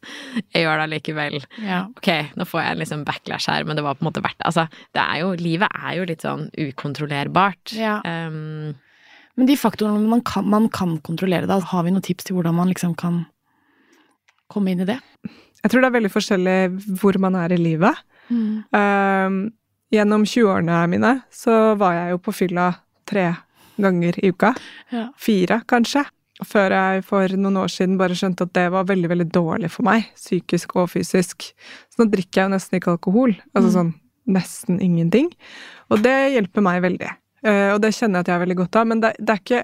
Jeg 0.55 0.63
gjør 0.63 0.79
det 0.79 0.85
allikevel. 0.87 1.35
ja. 1.67 1.81
Ok, 1.91 2.09
nå 2.39 2.47
får 2.47 2.61
jeg 2.63 2.71
en 2.77 2.81
liksom 2.85 3.03
backlash 3.09 3.49
her, 3.51 3.67
men 3.67 3.75
det 3.75 3.83
var 3.83 3.99
på 3.99 4.05
en 4.05 4.09
måte 4.11 4.23
verdt 4.23 4.39
det. 4.39 4.47
Altså, 4.53 4.67
det 4.95 5.03
er 5.03 5.19
jo, 5.25 5.33
livet 5.43 5.75
er 5.83 5.97
jo 5.99 6.07
litt 6.13 6.23
sånn 6.23 6.47
ukontrollerbart. 6.55 7.75
Ja. 7.75 7.97
Um, 8.07 8.75
Men 9.35 9.47
de 9.49 9.55
faktorene 9.57 10.07
man 10.07 10.21
kan, 10.21 10.45
man 10.47 10.69
kan 10.69 10.95
kontrollere, 11.03 11.47
da, 11.49 11.59
har 11.59 11.83
vi 11.83 11.91
noen 11.91 12.03
tips 12.05 12.27
til 12.29 12.35
hvordan 12.37 12.53
man 12.55 12.69
liksom 12.71 12.95
kan 12.95 13.25
komme 14.53 14.71
inn 14.71 14.83
i 14.83 14.85
det? 14.85 14.99
Jeg 15.63 15.71
tror 15.71 15.81
det 15.81 15.89
er 15.89 15.97
veldig 15.97 16.11
forskjellig 16.11 16.57
hvor 16.99 17.17
man 17.23 17.35
er 17.39 17.53
i 17.55 17.59
livet. 17.61 17.95
Ehm, 18.73 19.37
gjennom 19.93 20.25
20-årene 20.27 20.81
mine 20.91 21.13
så 21.33 21.75
var 21.79 21.93
jeg 21.97 22.13
jo 22.15 22.19
på 22.25 22.33
fylla 22.35 22.67
tre 23.09 23.29
ganger 23.81 24.17
i 24.23 24.31
uka. 24.33 24.53
Ja. 24.93 25.07
Fire, 25.19 25.61
kanskje. 25.69 26.03
Før 26.43 26.73
jeg 26.73 27.03
for 27.07 27.31
noen 27.39 27.59
år 27.61 27.69
siden 27.71 27.95
bare 27.99 28.15
skjønte 28.17 28.47
at 28.47 28.53
det 28.57 28.65
var 28.73 28.87
veldig, 28.89 29.09
veldig 29.11 29.27
dårlig 29.31 29.69
for 29.71 29.85
meg. 29.87 30.09
Psykisk 30.17 30.75
og 30.81 30.89
fysisk. 30.91 31.45
Så 31.93 32.01
nå 32.01 32.09
drikker 32.11 32.41
jeg 32.41 32.49
jo 32.49 32.53
nesten 32.55 32.79
ikke 32.79 32.95
alkohol. 32.97 33.35
Altså 33.55 33.69
Mm. 33.69 33.75
sånn 33.77 33.93
nesten 34.33 34.79
ingenting. 34.81 35.31
Og 35.91 36.01
det 36.03 36.33
hjelper 36.33 36.61
meg 36.63 36.81
veldig. 36.81 37.09
Uh, 37.45 37.73
og 37.75 37.81
det 37.83 37.91
kjenner 37.93 38.19
jeg 38.19 38.23
at 38.23 38.27
jeg 38.27 38.35
har 38.39 38.45
veldig 38.45 38.57
godt 38.57 38.75
av. 38.75 38.87
Men 38.87 38.99
det, 39.03 39.13
det 39.19 39.29
er 39.29 39.41
ikke 39.43 39.63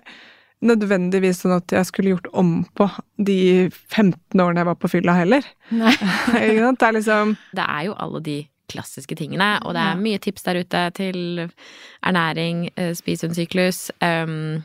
nødvendigvis 0.66 1.44
sånn 1.44 1.56
at 1.56 1.72
jeg 1.72 1.88
skulle 1.88 2.14
gjort 2.16 2.30
om 2.38 2.54
på 2.76 2.90
de 3.16 3.70
15 3.72 4.42
årene 4.42 4.64
jeg 4.64 4.70
var 4.70 4.80
på 4.80 4.92
fylla 4.92 5.16
heller. 5.22 5.46
Nei. 5.72 5.94
Det 6.36 6.86
er 6.86 6.96
liksom 6.96 7.36
det 7.56 7.66
er 7.66 7.86
jo 7.90 7.98
alle 8.00 8.24
de 8.26 8.40
klassiske 8.70 9.16
tingene, 9.18 9.56
og 9.66 9.74
det 9.74 9.82
er 9.82 9.98
mye 9.98 10.20
tips 10.22 10.44
der 10.46 10.60
ute 10.62 10.82
til 10.94 11.22
ernæring, 12.06 12.68
eh, 12.78 12.92
spis 12.94 13.24
under 13.26 13.40
syklus. 13.40 13.80
Um, 13.98 14.62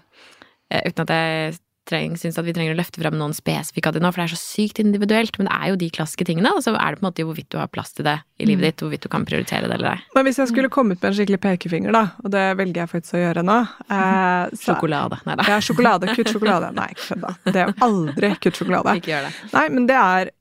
uten 0.69 1.07
at 1.07 1.13
jeg 1.15 1.55
treng, 1.89 2.15
syns 2.21 2.39
at 2.41 2.47
vi 2.47 2.53
trenger 2.57 2.75
å 2.75 2.79
løfte 2.79 3.01
frem 3.03 3.17
noen 3.21 3.35
spesifikke 3.37 3.91
av 3.91 3.97
det 3.97 4.03
nå, 4.05 4.11
for 4.13 4.23
det 4.23 4.27
er 4.29 4.33
så 4.35 4.41
sykt 4.41 4.81
individuelt. 4.83 5.37
Men 5.39 5.49
det 5.51 5.57
er 5.59 5.71
jo 5.73 5.79
de 5.83 5.89
klassiske 5.95 6.27
tingene, 6.29 6.53
og 6.57 6.63
så 6.65 6.73
er 6.75 6.95
det 6.95 7.01
på 7.01 7.05
en 7.05 7.09
måte 7.11 7.27
hvorvidt 7.29 7.51
du 7.53 7.59
har 7.61 7.69
plass 7.73 7.93
til 7.97 8.07
det 8.09 8.17
i 8.41 8.49
livet 8.49 8.65
ditt, 8.71 8.85
hvorvidt 8.85 9.05
du 9.05 9.11
kan 9.13 9.27
prioritere 9.29 9.69
det 9.69 9.77
eller 9.79 9.91
ei. 9.95 10.01
Men 10.17 10.27
hvis 10.29 10.41
jeg 10.43 10.51
skulle 10.53 10.71
kommet 10.73 11.01
med 11.03 11.11
en 11.13 11.19
skikkelig 11.19 11.41
pekefinger, 11.45 11.95
da, 11.95 12.05
og 12.25 12.33
det 12.35 12.45
velger 12.61 12.83
jeg 12.85 12.93
faktisk 12.95 13.19
å 13.19 13.23
gjøre 13.25 13.45
nå 13.47 13.59
eh, 13.61 14.55
så, 14.57 14.63
Sjokolade. 14.71 15.21
Nei 15.29 15.37
da. 15.41 15.47
Ja, 15.53 15.61
sjokolade. 15.65 16.11
Kutt 16.17 16.33
sjokolade. 16.33 16.73
Nei, 16.77 16.89
ikke 16.97 17.09
kødd, 17.13 17.25
da. 17.29 17.35
Det 17.53 17.63
er 17.67 17.75
aldri 17.89 18.33
kutt 18.45 18.61
sjokolade. 18.63 18.97
Ikke 19.03 19.13
gjør 19.15 19.29
det. 19.29 19.35
Nei, 19.55 19.67
men 19.77 19.89
det 19.91 20.01
er 20.01 20.33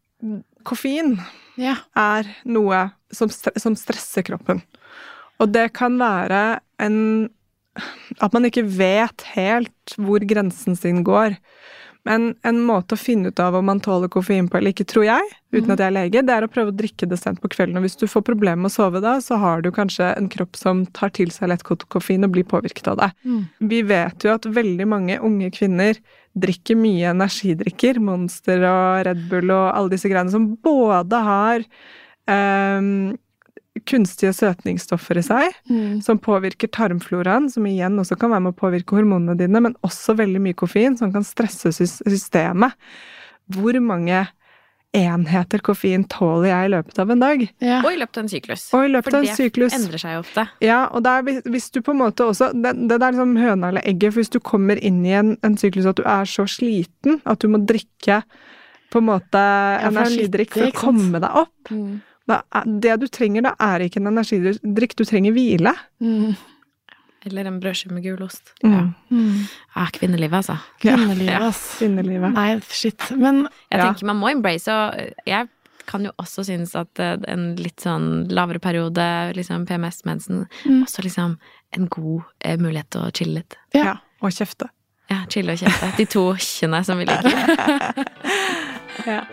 Koffein 0.64 1.18
Ja. 1.60 1.76
er 2.00 2.30
noe 2.48 2.86
som, 3.14 3.30
som 3.30 3.76
stresser 3.78 4.24
kroppen. 4.26 4.64
Og 5.44 5.52
det 5.52 5.68
kan 5.76 5.98
være 6.00 6.60
en 6.82 6.96
At 8.22 8.34
man 8.36 8.46
ikke 8.50 8.66
vet 8.68 9.26
helt 9.34 9.96
hvor 9.98 10.24
grensen 10.30 10.78
sin 10.78 11.02
går. 11.08 11.40
Men 12.08 12.34
en 12.44 12.60
måte 12.68 12.98
å 12.98 13.00
finne 13.00 13.32
ut 13.32 13.40
av 13.40 13.56
om 13.56 13.66
man 13.66 13.80
tåler 13.84 14.12
koffein 14.12 14.50
på 14.52 14.60
eller 14.60 14.74
ikke, 14.74 14.86
tror 14.92 15.06
jeg, 15.08 15.30
uten 15.56 15.72
at 15.72 15.80
jeg 15.80 15.88
er 15.88 15.96
lege, 15.96 16.24
det 16.28 16.34
er 16.36 16.44
å 16.44 16.50
prøve 16.52 16.74
å 16.74 16.76
drikke 16.76 17.08
det 17.08 17.20
sent 17.22 17.40
på 17.40 17.48
kvelden. 17.54 17.80
Og 17.80 17.86
hvis 17.86 17.96
du 18.00 18.04
får 18.12 18.26
problemer 18.28 18.60
med 18.60 18.74
å 18.74 18.76
sove 18.76 19.00
da, 19.04 19.16
så 19.24 19.40
har 19.40 19.64
du 19.64 19.70
kanskje 19.72 20.10
en 20.12 20.28
kropp 20.32 20.60
som 20.60 20.84
tar 20.98 21.14
til 21.16 21.32
seg 21.32 21.54
lett 21.54 21.64
koffein 21.64 22.28
og 22.28 22.34
blir 22.36 22.48
påvirket 22.50 22.92
av 22.92 23.00
det. 23.00 23.10
Vi 23.72 23.80
vet 23.88 24.28
jo 24.28 24.36
at 24.36 24.50
veldig 24.60 24.90
mange 24.90 25.20
unge 25.24 25.48
kvinner 25.56 26.00
drikker 26.36 26.76
mye 26.76 27.14
energidrikker, 27.14 28.02
Monster 28.04 28.68
og 28.68 29.08
Red 29.08 29.28
Bull 29.32 29.54
og 29.54 29.68
alle 29.72 29.96
disse 29.96 30.12
greiene, 30.12 30.34
som 30.34 30.52
både 30.66 31.24
har 31.24 31.64
ehm, 32.28 33.14
kunstige 33.90 34.34
søtningsstoffer 34.38 35.18
i 35.18 35.24
seg, 35.26 35.54
Mm. 35.70 36.02
som 36.06 36.20
påvirker 36.20 36.70
tarmfloraen, 36.70 37.50
som 37.52 37.66
igjen 37.66 37.98
også 38.00 38.18
kan 38.20 38.30
være 38.32 38.42
med 38.46 38.54
å 38.54 38.60
påvirke 38.62 38.96
hormonene 39.00 39.36
dine, 39.38 39.60
men 39.62 39.74
også 39.84 40.16
veldig 40.16 40.40
mye 40.42 40.54
koffein, 40.54 40.98
som 40.98 41.12
kan 41.12 41.24
stresse 41.26 41.72
systemet. 41.74 42.74
Hvor 43.52 43.80
mange 43.82 44.28
enheter 44.94 45.58
koffein 45.66 46.04
tåler 46.08 46.52
jeg 46.52 46.66
i 46.68 46.72
løpet 46.76 47.00
av 47.02 47.10
en 47.12 47.20
dag? 47.20 47.42
Ja. 47.66 47.80
Og 47.82 47.92
i 47.96 47.98
løpet 47.98 48.18
av 48.20 48.24
en 48.24 48.30
syklus. 48.30 48.68
Og 48.78 48.86
i 48.86 48.92
løpet 48.94 49.10
For 49.10 49.18
av 49.18 49.24
en 49.24 49.26
det 49.32 49.38
syklus. 49.40 49.74
endrer 49.74 49.98
seg 50.04 50.20
ofte. 50.22 50.46
Ja, 50.62 50.84
og 50.94 51.02
det 51.04 51.10
er, 51.18 51.24
hvis, 51.24 51.42
hvis 51.50 51.70
du 51.74 51.82
på 51.82 51.92
en 51.96 52.02
måte 52.04 52.28
også 52.30 52.52
Det, 52.54 52.76
det 52.88 53.00
er 53.02 53.12
liksom 53.12 53.36
høna 53.42 53.70
eller 53.74 53.82
egget, 53.90 54.14
for 54.14 54.22
hvis 54.22 54.30
du 54.30 54.40
kommer 54.40 54.78
inn 54.78 55.04
i 55.06 55.16
en, 55.18 55.36
en 55.44 55.58
syklus 55.58 55.88
at 55.90 55.98
du 55.98 56.04
er 56.06 56.30
så 56.30 56.46
sliten 56.46 57.22
at 57.26 57.40
du 57.42 57.48
må 57.50 57.58
drikke 57.66 58.22
på 58.94 59.02
en 59.02 59.08
måte 59.10 59.34
for 59.34 59.42
det 59.42 59.82
er 59.82 59.90
energidrikk 59.90 60.54
for 60.54 60.70
å 60.70 60.74
komme 60.78 61.20
deg 61.20 61.32
opp 61.42 61.50
Mm. 61.74 62.02
Er, 62.30 62.64
Det 62.80 63.00
du 63.00 63.08
trenger 63.08 63.42
da, 63.44 63.56
er 63.60 63.80
ikke 63.88 63.98
en 63.98 64.08
energidrikk, 64.08 64.96
du 64.96 65.04
trenger 65.06 65.32
hvile. 65.36 65.74
Mm. 66.02 66.36
Eller 67.26 67.46
en 67.48 67.60
brødskive 67.60 67.94
med 67.94 68.04
gulost. 68.04 68.54
Mm. 68.64 68.94
Mm. 69.12 69.48
Ja, 69.76 69.86
kvinnelivet, 69.96 70.34
altså. 70.42 70.58
Kvinnelivet, 70.82 71.32
Ja. 71.32 71.52
Kvinnelivet. 71.80 72.34
Nei, 72.34 72.60
shit. 72.70 73.12
Men 73.16 73.48
Jeg 73.72 73.80
Ja. 73.80 73.86
tenker 73.94 74.06
man 74.06 74.18
må 74.20 74.30
embrace, 74.32 74.68
og 74.68 74.94
jeg 75.26 75.48
kan 75.86 76.04
jo 76.06 76.12
også 76.20 76.44
synes 76.46 76.76
at 76.76 77.00
eh, 77.00 77.18
en 77.28 77.56
litt 77.56 77.78
sånn 77.82 78.28
lavere 78.32 78.60
periode, 78.60 79.34
liksom 79.36 79.66
PMS-mensen, 79.66 80.48
Mm. 80.66 80.84
også 80.84 81.04
liksom 81.04 81.38
en 81.74 81.88
god 81.88 82.24
eh, 82.42 82.58
mulighet 82.58 82.90
til 82.90 83.02
å 83.02 83.12
chille 83.14 83.34
litt. 83.36 83.56
Ja. 83.74 83.84
Ja. 83.84 83.96
Og 84.22 84.32
kjefte. 84.32 84.70
Ja, 85.10 85.26
chille 85.30 85.52
og 85.52 85.58
kjefte. 85.60 85.96
De 85.98 86.06
to 86.06 86.34
kjene 86.34 86.84
som 86.86 86.98
vi 86.98 87.06
liker. 87.06 87.32
Ja. 89.08 89.24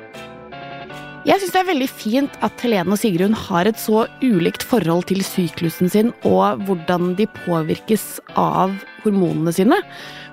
Jeg 1.28 1.36
syns 1.36 1.52
det 1.52 1.60
er 1.60 1.68
veldig 1.68 1.86
fint 1.92 2.36
at 2.40 2.62
Helene 2.64 2.94
og 2.94 2.98
Sigrun 3.00 3.34
har 3.36 3.68
et 3.68 3.76
så 3.76 4.06
ulikt 4.24 4.62
forhold 4.64 5.04
til 5.10 5.20
syklusen 5.20 5.90
sin 5.92 6.14
og 6.24 6.62
hvordan 6.64 7.12
de 7.18 7.26
påvirkes 7.42 8.22
av 8.40 8.72
hormonene 9.02 9.52
sine. 9.52 9.76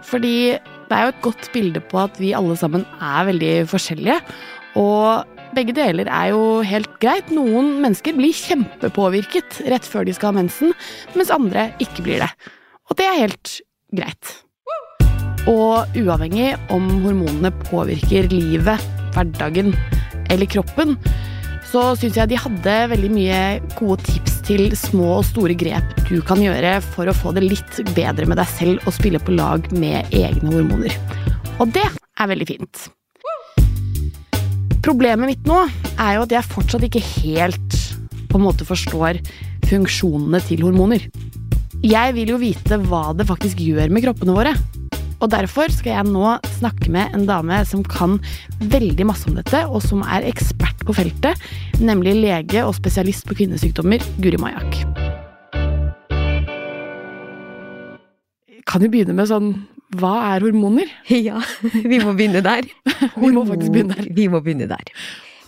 Fordi 0.08 0.56
det 0.56 0.96
er 0.96 1.04
jo 1.04 1.12
et 1.12 1.26
godt 1.26 1.50
bilde 1.52 1.82
på 1.92 2.00
at 2.06 2.16
vi 2.22 2.32
alle 2.38 2.56
sammen 2.56 2.86
er 3.04 3.28
veldig 3.28 3.52
forskjellige. 3.68 4.16
Og 4.80 5.28
begge 5.58 5.76
deler 5.76 6.08
er 6.08 6.32
jo 6.32 6.64
helt 6.64 6.96
greit. 7.04 7.36
Noen 7.36 7.82
mennesker 7.84 8.16
blir 8.16 8.32
kjempepåvirket 8.32 9.60
rett 9.68 9.92
før 9.92 10.08
de 10.08 10.16
skal 10.16 10.32
ha 10.32 10.40
mensen, 10.40 10.72
mens 11.20 11.36
andre 11.36 11.68
ikke 11.84 12.08
blir 12.08 12.24
det. 12.24 12.32
Og 12.88 12.96
det 12.96 13.12
er 13.12 13.24
helt 13.26 13.58
greit. 13.92 14.38
Og 15.52 16.00
uavhengig 16.00 16.54
om 16.72 16.88
hormonene 17.04 17.52
påvirker 17.68 18.32
livet, 18.32 18.92
hverdagen 19.12 19.76
eller 20.34 20.50
kroppen, 20.50 20.96
så 21.68 21.92
syns 22.00 22.16
jeg 22.16 22.32
de 22.32 22.40
hadde 22.40 22.76
veldig 22.94 23.10
mye 23.12 23.40
gode 23.76 24.06
tips 24.08 24.38
til 24.48 24.70
små 24.80 25.18
og 25.18 25.26
store 25.28 25.56
grep 25.60 26.06
du 26.08 26.22
kan 26.26 26.40
gjøre 26.40 26.78
for 26.94 27.10
å 27.10 27.16
få 27.16 27.34
det 27.36 27.44
litt 27.44 27.82
bedre 27.98 28.28
med 28.30 28.40
deg 28.40 28.48
selv 28.54 28.88
og 28.88 28.96
spille 28.96 29.20
på 29.20 29.36
lag 29.36 29.68
med 29.76 30.08
egne 30.16 30.54
hormoner. 30.54 30.96
Og 31.60 31.74
det 31.76 31.84
er 31.84 32.32
veldig 32.32 32.48
fint. 32.48 32.88
Problemet 34.86 35.28
mitt 35.28 35.50
nå 35.50 35.60
er 36.00 36.16
jo 36.16 36.24
at 36.24 36.34
jeg 36.38 36.48
fortsatt 36.48 36.86
ikke 36.88 37.04
helt 37.04 37.80
på 38.32 38.40
en 38.40 38.46
måte 38.46 38.68
forstår 38.68 39.20
funksjonene 39.68 40.40
til 40.48 40.64
hormoner. 40.64 41.04
Jeg 41.84 42.16
vil 42.16 42.32
jo 42.32 42.40
vite 42.42 42.80
hva 42.88 43.12
det 43.18 43.28
faktisk 43.28 43.60
gjør 43.62 43.92
med 43.92 44.08
kroppene 44.08 44.36
våre. 44.38 44.54
Og 45.18 45.32
derfor 45.34 45.72
skal 45.74 45.96
jeg 45.96 46.10
nå 46.12 46.36
snakke 46.60 46.92
med 46.94 47.16
en 47.18 47.26
dame 47.26 47.58
som 47.66 47.82
kan 47.86 48.18
veldig 48.62 49.08
masse 49.10 49.26
om 49.30 49.38
dette, 49.38 49.64
og 49.66 49.82
som 49.82 50.04
er 50.06 50.28
ekspert 50.30 50.84
på 50.86 50.94
feltet, 50.94 51.40
nemlig 51.82 52.14
lege 52.20 52.62
og 52.66 52.76
spesialist 52.78 53.26
på 53.28 53.38
kvinnesykdommer, 53.40 54.04
Guri 54.22 54.38
Majak. 54.42 54.78
Kan 58.68 58.84
vi 58.84 58.92
begynne 58.92 59.16
med 59.16 59.30
sånn 59.30 59.54
Hva 59.98 60.14
er 60.34 60.44
hormoner? 60.44 60.90
Ja, 61.30 61.40
vi 61.64 62.02
må 62.04 62.14
begynne 62.14 62.44
der. 62.46 62.68
Vi 63.24 63.32
må 63.32 63.46
faktisk 63.48 63.72
begynne 63.74 63.96
der. 63.96 64.12
Vi 64.14 64.28
må 64.30 64.44
begynne 64.44 64.68
der. 64.70 64.92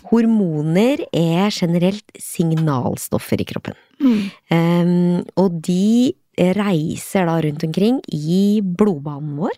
Hormoner 0.09 1.03
er 1.13 1.51
generelt 1.53 2.15
signalstoffer 2.17 3.43
i 3.43 3.45
kroppen. 3.45 3.75
Um, 3.99 5.19
og 5.37 5.59
de 5.67 6.15
reiser 6.57 7.27
da 7.29 7.39
rundt 7.43 7.65
omkring 7.67 7.99
i 8.15 8.59
blodbanen 8.63 9.35
vår, 9.39 9.57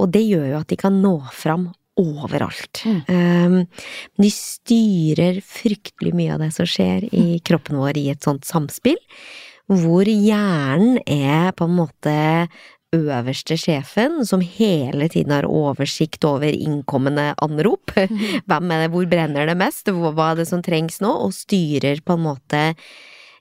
og 0.00 0.10
det 0.14 0.24
gjør 0.26 0.48
jo 0.52 0.58
at 0.60 0.72
de 0.72 0.78
kan 0.80 0.98
nå 1.02 1.14
fram 1.34 1.70
overalt. 2.00 2.82
Um, 3.10 3.62
de 4.20 4.32
styrer 4.32 5.40
fryktelig 5.44 6.14
mye 6.16 6.34
av 6.34 6.44
det 6.44 6.50
som 6.56 6.68
skjer 6.68 7.08
i 7.16 7.40
kroppen 7.44 7.80
vår 7.80 8.00
i 8.00 8.08
et 8.12 8.24
sånt 8.24 8.46
samspill, 8.48 8.98
hvor 9.70 10.08
hjernen 10.08 10.98
er 11.06 11.52
på 11.54 11.68
en 11.68 11.76
måte 11.78 12.14
øverste 12.94 13.54
sjefen, 13.60 14.24
som 14.26 14.42
hele 14.42 15.06
tiden 15.12 15.34
har 15.34 15.46
oversikt 15.46 16.24
over 16.26 16.50
innkommende 16.50 17.30
anrop. 17.42 17.94
Hvem 18.48 18.72
er 18.74 18.84
det, 18.84 18.90
hvor 18.94 19.06
brenner 19.10 19.46
det 19.46 19.58
mest, 19.60 19.90
hva 19.94 20.32
er 20.32 20.40
det 20.40 20.48
som 20.50 20.64
trengs 20.66 20.98
nå, 21.04 21.12
og 21.26 21.36
styrer 21.36 22.02
på 22.02 22.18
en 22.18 22.26
måte 22.26 22.64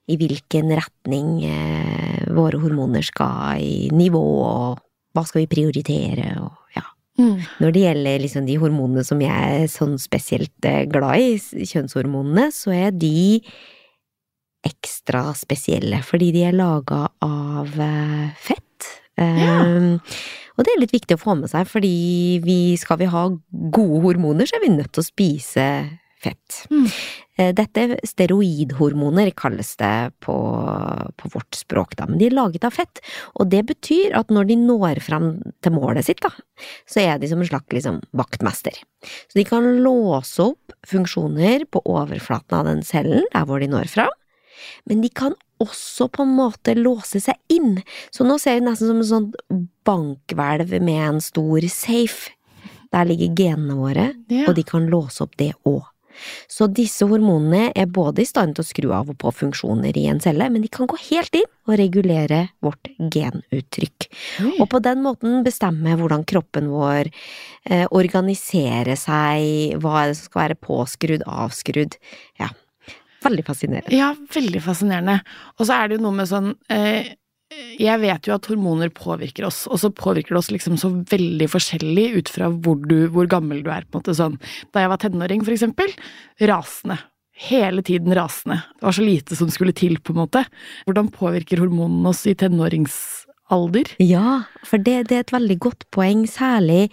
i 0.10 0.18
hvilken 0.18 0.72
retning 0.74 1.44
eh, 1.46 2.30
våre 2.34 2.60
hormoner 2.62 3.06
skal 3.06 3.62
i 3.62 3.90
nivå, 3.94 4.24
og 4.46 4.80
hva 5.14 5.26
skal 5.28 5.44
vi 5.44 5.52
prioritere, 5.52 6.32
og 6.42 6.78
ja. 6.78 6.86
Når 7.60 7.74
det 7.76 7.84
gjelder 7.84 8.22
liksom 8.24 8.46
de 8.48 8.56
hormonene 8.62 9.04
som 9.04 9.20
jeg 9.20 9.60
er 9.64 9.68
sånn 9.72 9.98
spesielt 10.02 10.68
eh, 10.68 10.86
glad 10.90 11.20
i, 11.20 11.66
kjønnshormonene, 11.68 12.48
så 12.56 12.74
er 12.76 12.96
de 12.96 13.42
ekstra 14.66 15.30
spesielle, 15.38 16.02
fordi 16.04 16.32
de 16.36 16.46
er 16.50 16.58
laga 16.58 17.06
av 17.24 17.76
eh, 17.80 18.28
fett. 18.44 18.66
Um, 19.20 19.98
og 20.56 20.64
det 20.64 20.74
er 20.74 20.82
litt 20.82 20.96
viktig 20.96 21.16
å 21.16 21.22
få 21.22 21.36
med 21.40 21.52
seg, 21.52 21.68
fordi 21.68 22.40
vi, 22.44 22.60
skal 22.80 23.00
vi 23.02 23.10
ha 23.12 23.26
gode 23.76 24.02
hormoner, 24.06 24.48
så 24.48 24.58
er 24.58 24.66
vi 24.66 24.74
nødt 24.74 24.94
til 24.96 25.04
å 25.04 25.08
spise 25.08 25.66
fett. 26.20 26.58
Mm. 26.72 26.86
Eh, 27.40 27.52
Dette 27.56 27.84
er 27.86 27.94
steroidhormoner, 28.08 29.32
kalles 29.40 29.72
det 29.80 30.12
på, 30.26 30.36
på 31.20 31.32
vårt 31.34 31.56
språk, 31.56 31.96
da, 32.00 32.08
men 32.10 32.20
de 32.20 32.28
er 32.28 32.36
laget 32.36 32.66
av 32.68 32.76
fett. 32.76 33.00
Og 33.40 33.50
det 33.52 33.62
betyr 33.70 34.16
at 34.20 34.32
når 34.34 34.50
de 34.52 34.58
når 34.60 35.02
fram 35.06 35.30
til 35.64 35.76
målet 35.78 36.06
sitt, 36.10 36.20
da, 36.26 36.32
så 36.90 37.04
er 37.06 37.20
de 37.22 37.30
som 37.32 37.40
en 37.44 37.50
slags 37.50 37.72
liksom, 37.76 38.02
vaktmester. 38.20 38.76
Så 39.32 39.40
de 39.40 39.46
kan 39.48 39.68
låse 39.86 40.50
opp 40.52 40.76
funksjoner 40.90 41.64
på 41.72 41.84
overflaten 41.88 42.60
av 42.60 42.68
den 42.68 42.84
cellen, 42.88 43.24
der 43.34 43.48
hvor 43.48 43.64
de 43.64 43.72
når 43.72 43.88
fram, 43.92 44.12
men 44.90 45.00
de 45.00 45.08
kan 45.16 45.38
også 45.64 46.10
på 46.12 46.24
en 46.26 46.36
måte 46.36 46.74
låse 46.76 47.20
seg 47.24 47.36
inn. 47.52 47.78
Så 48.16 48.26
nå 48.28 48.36
ser 48.40 48.58
vi 48.60 48.66
nesten 48.68 48.90
som 48.92 49.00
en 49.00 49.08
sånn 49.08 49.66
bankhvelv 49.88 50.76
med 50.84 51.00
en 51.06 51.22
stor 51.24 51.64
safe. 51.72 52.32
Der 52.92 53.06
ligger 53.06 53.36
genene 53.38 53.76
våre, 53.78 54.06
Ja. 54.32 54.48
og 54.50 54.56
de 54.56 54.64
kan 54.64 54.88
låse 54.90 55.22
opp 55.24 55.36
det 55.38 55.52
òg. 55.68 55.84
Så 56.52 56.68
disse 56.72 57.08
hormonene 57.10 57.70
er 57.78 57.90
både 57.92 58.24
i 58.24 58.30
stand 58.30 58.58
til 58.58 58.66
å 58.66 58.70
skru 58.70 58.90
av 58.96 59.12
og 59.14 59.20
på 59.22 59.34
funksjoner 59.42 59.98
i 59.98 60.08
en 60.12 60.22
celle, 60.24 60.50
men 60.52 60.66
de 60.66 60.72
kan 60.72 60.90
gå 60.90 61.00
helt 61.10 61.36
inn 61.40 61.50
og 61.70 61.78
regulere 61.80 62.42
vårt 62.66 62.90
genuttrykk. 62.98 64.10
Og 64.60 64.66
på 64.72 64.82
den 64.84 65.04
måten 65.06 65.44
bestemme 65.46 65.98
hvordan 66.00 66.26
kroppen 66.30 66.72
vår 66.74 67.12
eh, 67.12 67.86
organiserer 67.90 68.98
seg, 69.00 69.78
hva 69.82 70.04
er 70.04 70.12
det 70.12 70.18
som 70.20 70.32
skal 70.32 70.46
være 70.48 70.60
påskrudd, 70.66 71.26
avskrudd. 71.30 72.00
Ja, 72.42 72.50
veldig 73.26 73.46
fascinerende. 73.48 73.96
Ja, 73.96 74.14
veldig 74.36 74.64
fascinerende. 74.66 75.20
Og 75.58 75.68
så 75.68 75.78
er 75.78 75.90
det 75.90 76.00
jo 76.00 76.06
noe 76.08 76.18
med 76.22 76.30
sånn 76.32 76.54
eh, 76.74 77.14
jeg 77.80 78.00
vet 78.02 78.28
jo 78.30 78.34
at 78.36 78.48
hormoner 78.50 78.90
påvirker 78.96 79.46
oss, 79.48 79.66
og 79.68 79.80
så 79.82 79.90
påvirker 79.96 80.36
det 80.36 80.40
oss 80.42 80.52
liksom 80.54 80.78
så 80.80 80.90
veldig 81.12 81.48
forskjellig 81.52 82.08
ut 82.18 82.32
fra 82.34 82.50
hvor, 82.52 82.80
du, 82.90 83.08
hvor 83.14 83.28
gammel 83.32 83.62
du 83.66 83.70
er, 83.74 83.86
på 83.88 83.98
en 83.98 84.02
måte 84.04 84.16
sånn. 84.18 84.40
Da 84.74 84.84
jeg 84.86 84.92
var 84.94 85.02
tenåring, 85.04 85.44
for 85.46 85.56
eksempel, 85.56 85.94
rasende. 86.42 87.00
Hele 87.40 87.80
tiden 87.88 88.12
rasende. 88.18 88.58
Det 88.80 88.84
var 88.90 88.96
så 88.98 89.06
lite 89.06 89.36
som 89.40 89.48
skulle 89.54 89.72
til, 89.78 89.96
på 90.04 90.12
en 90.12 90.22
måte. 90.26 90.42
Hvordan 90.88 91.08
påvirker 91.16 91.62
hormonene 91.64 92.12
oss 92.12 92.26
i 92.28 92.36
tenåringsalder? 92.36 93.94
Ja, 94.04 94.42
for 94.68 94.78
det, 94.84 95.08
det 95.10 95.16
er 95.18 95.26
et 95.28 95.34
veldig 95.36 95.60
godt 95.64 95.88
poeng, 95.96 96.26
særlig 96.30 96.90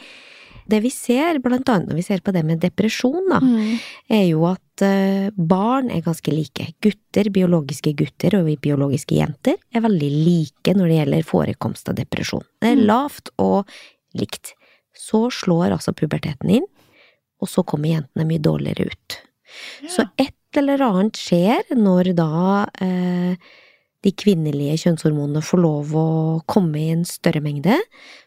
det 0.66 0.80
vi 0.82 0.90
ser, 0.90 1.38
blant 1.42 1.68
annet 1.70 1.90
når 1.92 1.98
vi 2.00 2.06
ser 2.08 2.22
på 2.26 2.32
det 2.34 2.42
med 2.46 2.58
depresjon, 2.62 3.28
da, 3.30 3.38
Mm. 3.38 3.76
er 4.10 4.24
jo 4.32 4.46
at 4.48 4.60
eh, 4.84 5.30
barn 5.36 5.90
er 5.90 6.02
ganske 6.04 6.32
like. 6.32 6.68
Gutter, 6.84 7.30
biologiske 7.32 7.94
gutter 7.96 8.36
og 8.40 8.48
biologiske 8.62 9.16
jenter 9.18 9.56
er 9.74 9.84
veldig 9.84 10.10
like 10.12 10.74
når 10.76 10.88
det 10.90 10.98
gjelder 11.00 11.28
forekomst 11.28 11.88
av 11.92 11.98
depresjon. 12.00 12.44
Det 12.60 12.72
er 12.72 12.76
Mm. 12.76 12.86
lavt 12.86 13.30
og 13.38 13.68
likt. 14.14 14.54
Så 14.96 15.30
slår 15.30 15.72
altså 15.76 15.92
puberteten 15.92 16.50
inn, 16.50 16.66
og 17.40 17.48
så 17.48 17.64
kommer 17.64 17.88
jentene 17.92 18.26
mye 18.26 18.40
dårligere 18.40 18.86
ut. 18.90 19.20
Så 19.88 20.08
et 20.18 20.34
eller 20.56 20.78
annet 20.80 21.12
skjer 21.20 21.62
når 21.76 22.14
da 22.16 22.66
eh, 22.80 23.36
de 24.02 24.12
kvinnelige 24.12 24.76
kjønnshormonene 24.84 25.42
får 25.42 25.60
lov 25.60 25.94
å 25.94 26.06
komme 26.46 26.78
i 26.78 26.90
en 26.94 27.04
større 27.04 27.40
mengde, 27.42 27.76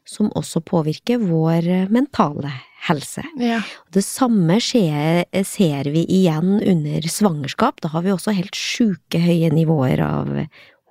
som 0.05 0.29
også 0.35 0.61
påvirker 0.61 1.17
vår 1.21 1.89
mentale 1.89 2.51
helse. 2.87 3.23
Ja. 3.41 3.59
Det 3.93 4.03
samme 4.05 4.59
skjer, 4.63 5.25
ser 5.47 5.89
vi 5.91 6.05
igjen 6.05 6.57
under 6.59 7.09
svangerskap. 7.11 7.81
Da 7.83 7.91
har 7.93 8.05
vi 8.05 8.13
også 8.13 8.35
helt 8.37 8.57
sjuke 8.57 9.21
høye 9.21 9.51
nivåer 9.53 10.01
av 10.05 10.31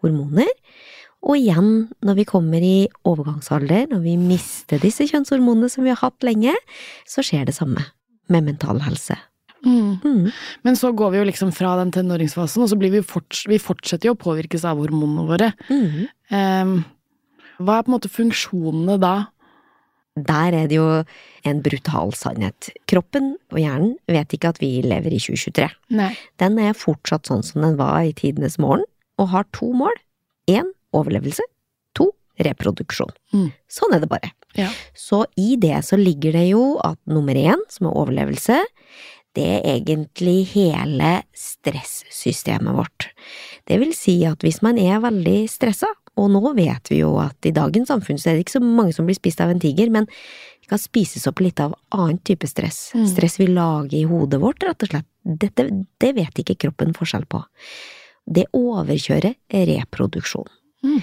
hormoner. 0.02 0.50
Og 1.26 1.40
igjen, 1.40 1.88
når 2.06 2.20
vi 2.20 2.26
kommer 2.28 2.62
i 2.62 2.76
overgangsalder, 3.08 3.88
når 3.90 4.04
vi 4.04 4.14
mister 4.20 4.78
disse 4.82 5.08
kjønnshormonene 5.10 5.70
som 5.72 5.86
vi 5.86 5.90
har 5.90 5.98
hatt 6.04 6.26
lenge, 6.26 6.54
så 7.08 7.24
skjer 7.26 7.48
det 7.48 7.56
samme 7.56 7.82
med 8.30 8.46
mental 8.46 8.84
helse. 8.84 9.16
Mm. 9.66 9.96
Mm. 10.04 10.28
Men 10.62 10.78
så 10.78 10.92
går 10.94 11.10
vi 11.10 11.18
jo 11.18 11.26
liksom 11.26 11.50
fra 11.56 11.74
den 11.80 11.90
tenåringsfasen, 11.94 12.62
og 12.62 12.70
så 12.70 12.78
blir 12.78 12.92
vi, 12.94 13.02
forts 13.02 13.48
vi 13.50 13.58
fortsetter 13.58 14.10
jo 14.10 14.14
å 14.14 14.20
påvirkes 14.20 14.62
av 14.68 14.78
hormonene 14.78 15.26
våre. 15.26 15.50
Mm. 15.72 16.06
Um, 16.30 16.76
hva 17.58 17.80
er 17.80 17.86
på 17.86 17.90
en 17.90 17.96
måte 17.96 18.12
funksjonene 18.12 18.98
da? 19.02 19.14
Der 20.26 20.56
er 20.56 20.68
det 20.70 20.78
jo 20.78 20.86
en 21.48 21.62
brutal 21.64 22.12
sannhet. 22.16 22.70
Kroppen 22.90 23.36
og 23.52 23.60
hjernen 23.60 23.96
vet 24.10 24.34
ikke 24.34 24.52
at 24.54 24.60
vi 24.62 24.78
lever 24.84 25.14
i 25.14 25.20
2023. 25.22 25.68
Nei. 25.98 26.10
Den 26.42 26.58
er 26.62 26.78
fortsatt 26.78 27.30
sånn 27.30 27.44
som 27.46 27.64
den 27.64 27.78
var 27.80 28.00
i 28.06 28.14
tidenes 28.16 28.58
morgen, 28.62 28.86
og 29.18 29.32
har 29.34 29.48
to 29.56 29.70
mål. 29.76 29.94
Én 30.48 30.70
overlevelse. 30.96 31.44
To 31.98 32.10
reproduksjon. 32.42 33.12
Mm. 33.34 33.48
Sånn 33.70 33.94
er 33.96 34.02
det 34.02 34.10
bare. 34.10 34.32
Ja. 34.58 34.70
Så 34.96 35.24
i 35.38 35.56
det 35.60 35.76
så 35.86 35.98
ligger 36.00 36.34
det 36.38 36.48
jo 36.50 36.78
at 36.84 36.98
nummer 37.10 37.36
én, 37.36 37.60
som 37.70 37.90
er 37.90 37.98
overlevelse, 38.00 38.62
det 39.36 39.46
er 39.58 39.66
egentlig 39.76 40.48
hele 40.54 41.20
stressystemet 41.36 42.74
vårt. 42.74 43.10
Det 43.68 43.78
vil 43.78 43.92
si 43.94 44.16
at 44.26 44.42
hvis 44.42 44.62
man 44.64 44.80
er 44.80 45.02
veldig 45.04 45.42
stressa, 45.50 45.90
og 46.18 46.30
nå 46.34 46.52
vet 46.56 46.90
vi 46.90 47.00
jo 47.02 47.14
at 47.22 47.46
i 47.46 47.54
dagens 47.54 47.90
samfunn 47.92 48.18
så 48.20 48.30
er 48.30 48.36
det 48.36 48.46
ikke 48.46 48.58
så 48.58 48.64
mange 48.64 48.94
som 48.96 49.06
blir 49.08 49.18
spist 49.18 49.40
av 49.44 49.52
en 49.52 49.62
tiger, 49.62 49.90
men 49.94 50.08
det 50.08 50.70
kan 50.70 50.80
spises 50.80 51.26
opp 51.30 51.40
litt 51.44 51.60
av 51.62 51.76
annen 51.94 52.18
type 52.26 52.48
stress. 52.50 52.90
Mm. 52.96 53.06
Stress 53.12 53.38
vi 53.40 53.48
lager 53.52 53.96
i 53.98 54.06
hodet 54.08 54.40
vårt, 54.42 54.64
rett 54.66 54.84
og 54.84 54.92
slett. 54.92 55.08
Dette, 55.22 55.68
det 56.00 56.12
vet 56.16 56.42
ikke 56.42 56.58
kroppen 56.66 56.94
forskjell 56.96 57.28
på. 57.30 57.42
Det 58.28 58.48
overkjører 58.56 59.38
reproduksjon. 59.70 60.48
Mm. 60.84 61.00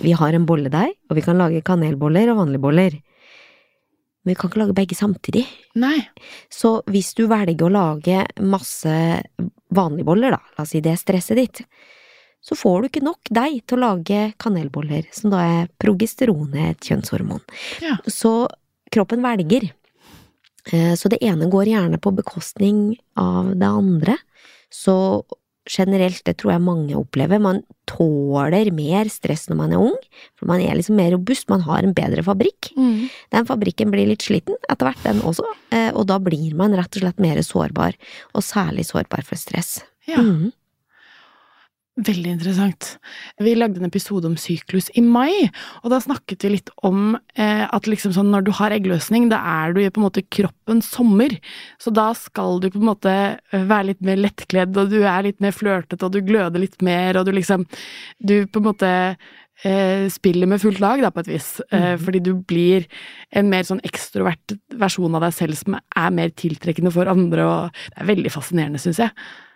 Vi 0.00 0.12
har 0.16 0.32
en 0.32 0.46
bolledeig, 0.48 0.94
og 1.10 1.18
vi 1.18 1.24
kan 1.24 1.40
lage 1.40 1.64
kanelboller 1.66 2.32
og 2.32 2.44
vanlige 2.44 2.64
boller. 2.64 3.00
Men 4.22 4.32
vi 4.32 4.38
kan 4.38 4.52
ikke 4.52 4.62
lage 4.62 4.76
begge 4.76 4.96
samtidig. 4.96 5.42
Nei. 5.82 5.98
Så 6.52 6.78
hvis 6.88 7.10
du 7.18 7.26
velger 7.30 7.66
å 7.66 7.72
lage 7.72 8.22
masse 8.40 8.94
vanlige 9.74 10.08
boller, 10.08 10.36
da, 10.36 10.40
la 10.56 10.64
oss 10.64 10.72
si 10.72 10.80
det 10.84 10.94
er 10.94 11.00
stresset 11.00 11.40
ditt, 11.40 11.64
så 12.42 12.56
får 12.58 12.80
du 12.82 12.88
ikke 12.88 13.04
nok 13.06 13.30
deig 13.30 13.60
til 13.70 13.78
å 13.78 13.84
lage 13.86 14.22
kanelboller, 14.42 15.06
som 15.14 15.30
da 15.30 15.42
er 15.62 15.68
progesteronet, 15.82 16.72
et 16.74 16.88
kjønnshormon. 16.90 17.40
Ja. 17.84 17.96
Så 18.10 18.48
kroppen 18.92 19.22
velger. 19.22 19.70
Eh, 20.72 20.94
Så 20.98 21.08
det 21.08 21.22
ene 21.22 21.48
går 21.50 21.66
gjerne 21.70 21.98
på 22.02 22.12
bekostning 22.14 22.96
av 23.16 23.54
det 23.58 23.66
andre. 23.68 24.16
Så 24.70 25.22
generelt, 25.70 26.24
det 26.26 26.36
tror 26.40 26.52
jeg 26.56 26.62
mange 26.66 26.94
opplever, 26.98 27.38
man 27.38 27.60
tåler 27.86 28.72
mer 28.74 29.06
stress 29.12 29.44
når 29.48 29.56
man 29.60 29.72
er 29.76 29.82
ung, 29.84 29.98
for 30.34 30.48
man 30.50 30.60
er 30.64 30.74
liksom 30.74 30.96
mer 30.98 31.12
robust, 31.14 31.48
man 31.52 31.62
har 31.66 31.84
en 31.86 31.94
bedre 31.94 32.24
fabrikk. 32.26 32.72
Mm. 32.76 33.04
Den 33.30 33.46
fabrikken 33.46 33.92
blir 33.94 34.08
litt 34.10 34.26
sliten 34.26 34.56
etter 34.68 34.88
hvert, 34.88 35.02
den 35.06 35.22
også, 35.22 35.46
eh, 35.70 35.90
og 35.94 36.08
da 36.10 36.18
blir 36.18 36.56
man 36.58 36.74
rett 36.74 36.96
og 36.98 37.04
slett 37.04 37.22
mer 37.22 37.38
sårbar, 37.46 37.94
og 38.34 38.42
særlig 38.42 38.86
sårbar 38.90 39.22
for 39.28 39.38
stress. 39.38 39.84
Ja. 40.08 40.18
Mhm. 40.18 40.50
Veldig 42.00 42.30
interessant. 42.32 42.86
Vi 43.44 43.52
lagde 43.52 43.76
en 43.76 43.84
episode 43.84 44.24
om 44.24 44.36
syklus 44.40 44.86
i 44.96 45.02
mai, 45.04 45.50
og 45.84 45.90
da 45.92 45.98
snakket 46.00 46.46
vi 46.46 46.52
litt 46.54 46.70
om 46.88 47.18
eh, 47.36 47.66
at 47.68 47.84
liksom 47.84 48.14
sånn 48.16 48.30
når 48.32 48.46
du 48.46 48.50
har 48.56 48.72
eggløsning, 48.72 49.26
da 49.28 49.42
er 49.66 49.74
du 49.76 49.82
på 49.92 50.00
en 50.00 50.06
måte 50.06 50.24
kroppens 50.32 50.88
sommer. 50.88 51.34
Så 51.76 51.92
da 51.92 52.06
skal 52.16 52.62
du 52.64 52.70
på 52.72 52.80
en 52.80 52.88
måte 52.88 53.12
eh, 53.12 53.66
være 53.68 53.90
litt 53.90 54.00
mer 54.08 54.16
lettkledd, 54.24 54.72
og 54.80 54.88
du 54.88 55.02
er 55.02 55.28
litt 55.28 55.44
mer 55.44 55.52
flørtete, 55.52 56.00
og 56.08 56.16
du 56.16 56.22
gløder 56.24 56.64
litt 56.64 56.80
mer, 56.80 57.20
og 57.20 57.28
du 57.28 57.34
liksom 57.36 57.68
Du 58.24 58.46
på 58.48 58.62
en 58.62 58.68
måte 58.70 58.88
eh, 59.62 60.08
spiller 60.08 60.48
med 60.48 60.64
fullt 60.64 60.80
lag, 60.80 61.04
da, 61.04 61.12
på 61.12 61.20
et 61.26 61.32
vis. 61.34 61.52
Eh, 61.68 61.92
Mhm. 61.92 62.04
fordi 62.06 62.22
du 62.24 62.34
blir 62.40 62.86
en 63.36 63.50
mer 63.52 63.68
sånn 63.68 63.84
ekstrovert 63.84 64.56
versjon 64.80 65.14
av 65.14 65.28
deg 65.28 65.32
selv 65.36 65.60
som 65.60 65.76
er 65.76 66.10
mer 66.10 66.30
tiltrekkende 66.30 66.90
for 66.90 67.04
andre, 67.04 67.44
og 67.44 67.72
det 67.92 68.00
er 68.00 68.14
veldig 68.16 68.32
fascinerende, 68.32 68.80
syns 68.80 68.96
jeg. 69.04 69.10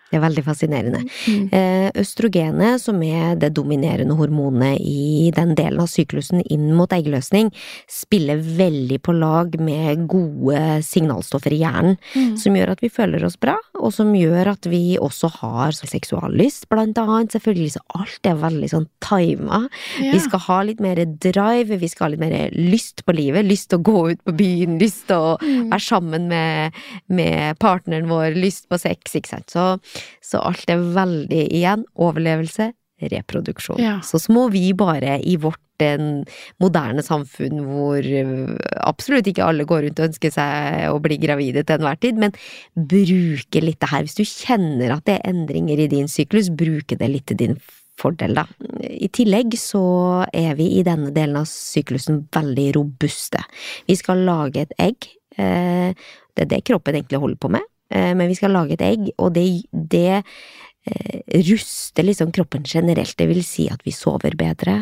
Det 0.09 0.17
er 0.17 0.23
veldig 0.23 0.43
fascinerende. 0.45 1.01
Mm. 1.27 1.49
Eh, 1.51 1.91
østrogenet, 1.99 2.79
som 2.81 3.01
er 3.03 3.35
det 3.35 3.53
dominerende 3.57 4.15
hormonet 4.15 4.79
i 4.79 5.31
den 5.35 5.53
delen 5.57 5.79
av 5.83 5.87
syklusen 5.91 6.41
inn 6.49 6.69
mot 6.77 6.89
eggløsning, 6.95 7.51
spiller 7.91 8.37
veldig 8.39 9.01
på 9.03 9.15
lag 9.17 9.57
med 9.59 10.05
gode 10.07 10.61
signalstoffer 10.87 11.51
i 11.53 11.59
hjernen, 11.63 11.97
Mm. 12.15 12.37
som 12.37 12.53
gjør 12.55 12.71
at 12.71 12.81
vi 12.81 12.89
føler 12.89 13.23
oss 13.25 13.35
bra, 13.37 13.57
og 13.75 13.91
som 13.93 14.13
gjør 14.13 14.47
at 14.53 14.65
vi 14.65 14.97
også 14.97 15.29
har 15.41 15.71
seksuallyst, 15.71 16.67
blant 16.69 16.97
annet. 16.97 17.31
Selvfølgelig, 17.35 17.73
så 17.75 17.81
alt 17.99 18.19
er 18.25 18.35
veldig 18.35 18.69
sånn 18.71 18.87
tima. 19.03 19.67
Ja. 20.01 20.11
Vi 20.13 20.19
skal 20.23 20.39
ha 20.39 20.61
litt 20.63 20.79
mer 20.79 20.95
drive, 20.95 21.77
vi 21.79 21.87
skal 21.87 22.07
ha 22.07 22.11
litt 22.15 22.19
mer 22.23 22.49
lyst 22.55 23.03
på 23.05 23.13
livet, 23.15 23.45
lyst 23.45 23.69
til 23.69 23.79
å 23.79 23.83
gå 23.83 24.11
ut 24.11 24.23
på 24.25 24.35
byen, 24.37 24.79
lyst 24.79 25.07
til 25.07 25.17
å 25.17 25.37
Mm. 25.41 25.69
være 25.71 25.81
sammen 25.81 26.27
med, 26.27 26.73
med 27.09 27.57
partneren 27.59 28.07
vår, 28.07 28.35
lyst 28.35 28.67
på 28.69 28.79
sex, 28.79 29.13
ikke 29.15 29.27
sant. 29.27 29.47
Så, 29.49 29.79
så 30.23 30.41
alt 30.47 30.69
er 30.69 30.81
veldig 30.95 31.45
igjen 31.53 31.85
overlevelse, 31.95 32.71
reproduksjon. 32.97 33.77
Ja. 33.77 33.99
Så 34.01 34.17
så 34.19 34.33
må 34.33 34.47
vi 34.49 34.71
bare 34.73 35.19
i 35.21 35.35
vårt 35.37 35.61
en 35.85 36.23
moderne 36.57 37.03
samfunn 37.05 37.59
hvor 37.67 38.01
eh, 38.01 38.55
absolutt 38.81 39.27
ikke 39.29 39.45
alle 39.45 39.67
går 39.69 39.83
rundt 39.85 39.99
og 40.01 40.07
ønsker 40.07 40.31
seg 40.33 40.87
å 40.89 40.97
bli 41.03 41.19
gravide 41.21 41.61
til 41.61 41.75
enhver 41.77 41.99
tid, 42.01 42.17
men 42.17 42.33
bruke 42.73 43.61
litt 43.61 43.79
det 43.83 43.91
her. 43.91 44.07
Hvis 44.07 44.17
du 44.17 44.23
kjenner 44.25 44.95
at 44.95 45.05
det 45.05 45.19
er 45.19 45.29
endringer 45.29 45.83
i 45.83 45.89
din 45.91 46.09
syklus, 46.09 46.49
bruke 46.49 46.97
det 46.97 47.11
litt 47.13 47.27
til 47.29 47.37
din 47.43 47.57
fordel, 47.97 48.35
da. 48.37 48.47
I 48.89 49.09
tillegg 49.13 49.55
så 49.57 50.25
er 50.33 50.57
vi 50.57 50.67
i 50.79 50.83
denne 50.85 51.09
delen 51.13 51.39
av 51.39 51.47
syklusen 51.49 52.23
veldig 52.33 52.67
robuste. 52.77 53.41
Vi 53.89 53.95
skal 53.97 54.25
lage 54.27 54.65
et 54.67 54.75
egg. 54.81 55.07
eh, 55.37 55.93
Det 56.37 56.45
er 56.45 56.49
det 56.51 56.65
kroppen 56.65 56.93
egentlig 56.93 57.17
holder 57.21 57.37
på 57.41 57.49
med, 57.49 57.61
eh, 57.61 57.76
men 57.89 58.27
vi 58.27 58.35
skal 58.35 58.51
lage 58.55 58.75
et 58.75 58.83
egg, 58.83 59.09
og 59.17 59.33
det, 59.37 59.45
det 59.71 60.19
eh, 60.19 61.41
ruster 61.47 62.03
liksom 62.03 62.33
kroppen 62.35 62.65
generelt. 62.67 63.15
Det 63.17 63.29
vil 63.29 63.43
si 63.45 63.69
at 63.71 63.83
vi 63.87 63.95
sover 63.95 64.35
bedre. 64.39 64.81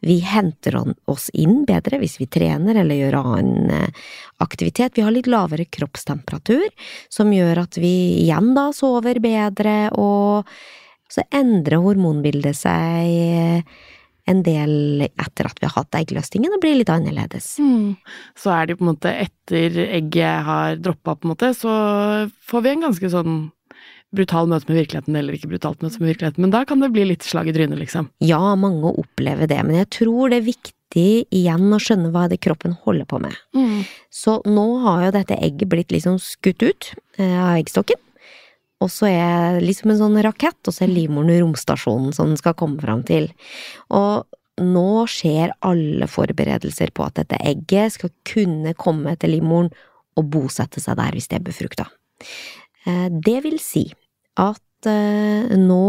Vi 0.00 0.18
henter 0.24 0.78
oss 1.10 1.28
inn 1.36 1.62
bedre 1.68 2.00
hvis 2.00 2.16
vi 2.20 2.28
trener 2.30 2.78
eller 2.80 2.98
gjør 2.98 3.18
annen 3.20 3.70
eh, 3.74 4.08
aktivitet. 4.44 4.96
Vi 4.96 5.04
har 5.04 5.14
litt 5.14 5.28
lavere 5.30 5.68
kroppstemperatur, 5.68 6.68
som 7.12 7.32
gjør 7.34 7.64
at 7.66 7.78
vi 7.80 7.94
igjen 8.24 8.54
da 8.56 8.70
sover 8.76 9.20
bedre, 9.24 9.76
og 9.92 10.48
så 11.08 11.24
endrer 11.34 11.84
hormonbildet 11.84 12.56
seg 12.56 13.12
eh, 13.12 13.78
en 14.28 14.42
del 14.46 15.06
etter 15.08 15.48
at 15.48 15.60
vi 15.60 15.68
har 15.68 15.76
hatt 15.76 15.98
eggløsningen, 15.98 16.54
og 16.54 16.62
blir 16.62 16.78
litt 16.78 16.92
annerledes. 16.92 17.54
Mm. 17.62 17.96
Så 18.38 18.52
er 18.54 18.68
det 18.68 18.78
på 18.78 18.84
en 18.84 18.92
måte 18.92 19.12
etter 19.12 19.78
egget 19.88 20.48
har 20.48 20.80
droppa, 20.82 21.16
på 21.16 21.28
en 21.28 21.34
måte, 21.34 21.52
så 21.56 21.70
får 22.50 22.66
vi 22.66 22.74
en 22.74 22.88
ganske 22.88 23.12
sånn 23.14 23.38
brutal 24.14 24.48
møte 24.48 24.70
med 24.70 24.80
virkeligheten, 24.82 25.16
eller 25.20 25.36
ikke 25.36 25.50
brutalt 25.50 25.82
møte 25.84 26.00
med 26.00 26.14
virkeligheten, 26.14 26.44
men 26.44 26.52
da 26.54 26.64
kan 26.68 26.80
det 26.80 26.92
bli 26.94 27.10
litt 27.10 27.26
slag 27.26 27.50
i 27.50 27.54
trynet, 27.56 27.80
liksom. 27.80 28.08
Ja, 28.24 28.40
mange 28.56 28.94
opplever 28.94 29.50
det, 29.50 29.60
men 29.66 29.76
jeg 29.82 29.90
tror 29.98 30.32
det 30.32 30.40
er 30.40 30.48
viktig 30.48 31.06
igjen 31.34 31.68
å 31.74 31.80
skjønne 31.82 32.12
hva 32.14 32.24
det 32.32 32.40
kroppen 32.40 32.78
holder 32.86 33.08
på 33.08 33.20
med. 33.20 33.36
Så 34.08 34.38
nå 34.48 34.66
har 34.86 35.04
jo 35.06 35.16
dette 35.18 35.36
egget 35.36 35.68
blitt 35.68 35.92
liksom 35.92 36.16
skutt 36.22 36.64
ut 36.64 36.92
eh, 37.20 37.36
av 37.36 37.58
eggstokken. 37.58 38.00
Og 38.84 38.90
så 38.94 39.08
er 39.10 39.58
det 39.58 39.66
liksom 39.66 39.92
en 39.92 40.00
sånn 40.00 40.18
rakett, 40.22 40.60
og 40.66 40.74
så 40.74 40.84
er 40.86 40.92
livmoren 40.92 41.34
romstasjonen 41.42 42.12
som 42.14 42.30
den 42.30 42.38
skal 42.40 42.54
komme 42.58 42.78
fram 42.82 43.02
til. 43.06 43.26
Og 43.90 44.28
nå 44.62 45.06
skjer 45.10 45.52
alle 45.66 46.08
forberedelser 46.10 46.92
på 46.94 47.06
at 47.06 47.18
dette 47.20 47.38
egget 47.46 47.96
skal 47.96 48.12
kunne 48.26 48.74
komme 48.78 49.14
til 49.18 49.36
livmoren 49.36 49.70
og 50.18 50.30
bosette 50.32 50.82
seg 50.82 50.98
der 50.98 51.14
hvis 51.14 51.30
det 51.30 51.38
er 51.38 51.46
befrukta. 51.46 51.88
Eh, 52.86 53.06
det 53.10 53.38
vil 53.44 53.58
si 53.62 53.86
at 54.38 54.90
eh, 54.90 55.54
nå 55.58 55.84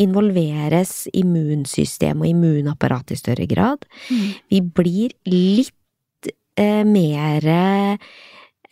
involveres 0.00 1.08
immunsystemet 1.16 2.24
og 2.24 2.30
immunapparatet 2.30 3.16
i 3.16 3.20
større 3.20 3.46
grad. 3.50 3.84
Mm. 4.08 4.26
Vi 4.52 4.60
blir 4.80 5.16
litt 5.28 6.30
eh, 6.56 6.84
mer 6.86 7.48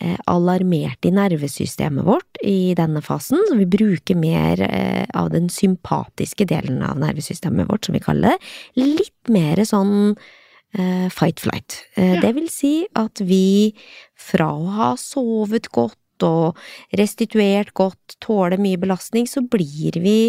eh, 0.01 0.17
alarmert 0.31 1.07
i 1.07 1.13
nervesystemet 1.15 2.07
vårt 2.07 2.41
i 2.43 2.75
denne 2.79 3.03
fasen, 3.05 3.41
så 3.49 3.59
vi 3.59 3.69
bruker 3.69 4.19
mer 4.19 4.63
eh, 4.67 5.07
av 5.19 5.31
den 5.35 5.49
sympatiske 5.53 6.49
delen 6.49 6.83
av 6.87 7.01
nervesystemet 7.03 7.71
vårt, 7.71 7.87
som 7.87 7.97
vi 7.97 8.03
kaller 8.05 8.35
det. 8.35 8.53
Litt 8.83 9.33
mer 9.33 9.63
sånn 9.69 9.95
eh, 10.15 11.09
fight-flight. 11.15 11.81
Ja. 11.97 12.21
Det 12.25 12.35
vil 12.37 12.51
si 12.53 12.75
at 12.99 13.23
vi 13.25 13.73
fra 14.19 14.53
å 14.55 14.77
ha 14.79 14.93
sovet 15.01 15.71
godt 15.75 15.99
og 16.27 16.59
restituert 16.99 17.71
godt, 17.79 18.19
tåler 18.25 18.59
mye 18.59 18.79
belastning, 18.81 19.29
så 19.31 19.45
blir 19.47 20.01
vi 20.03 20.21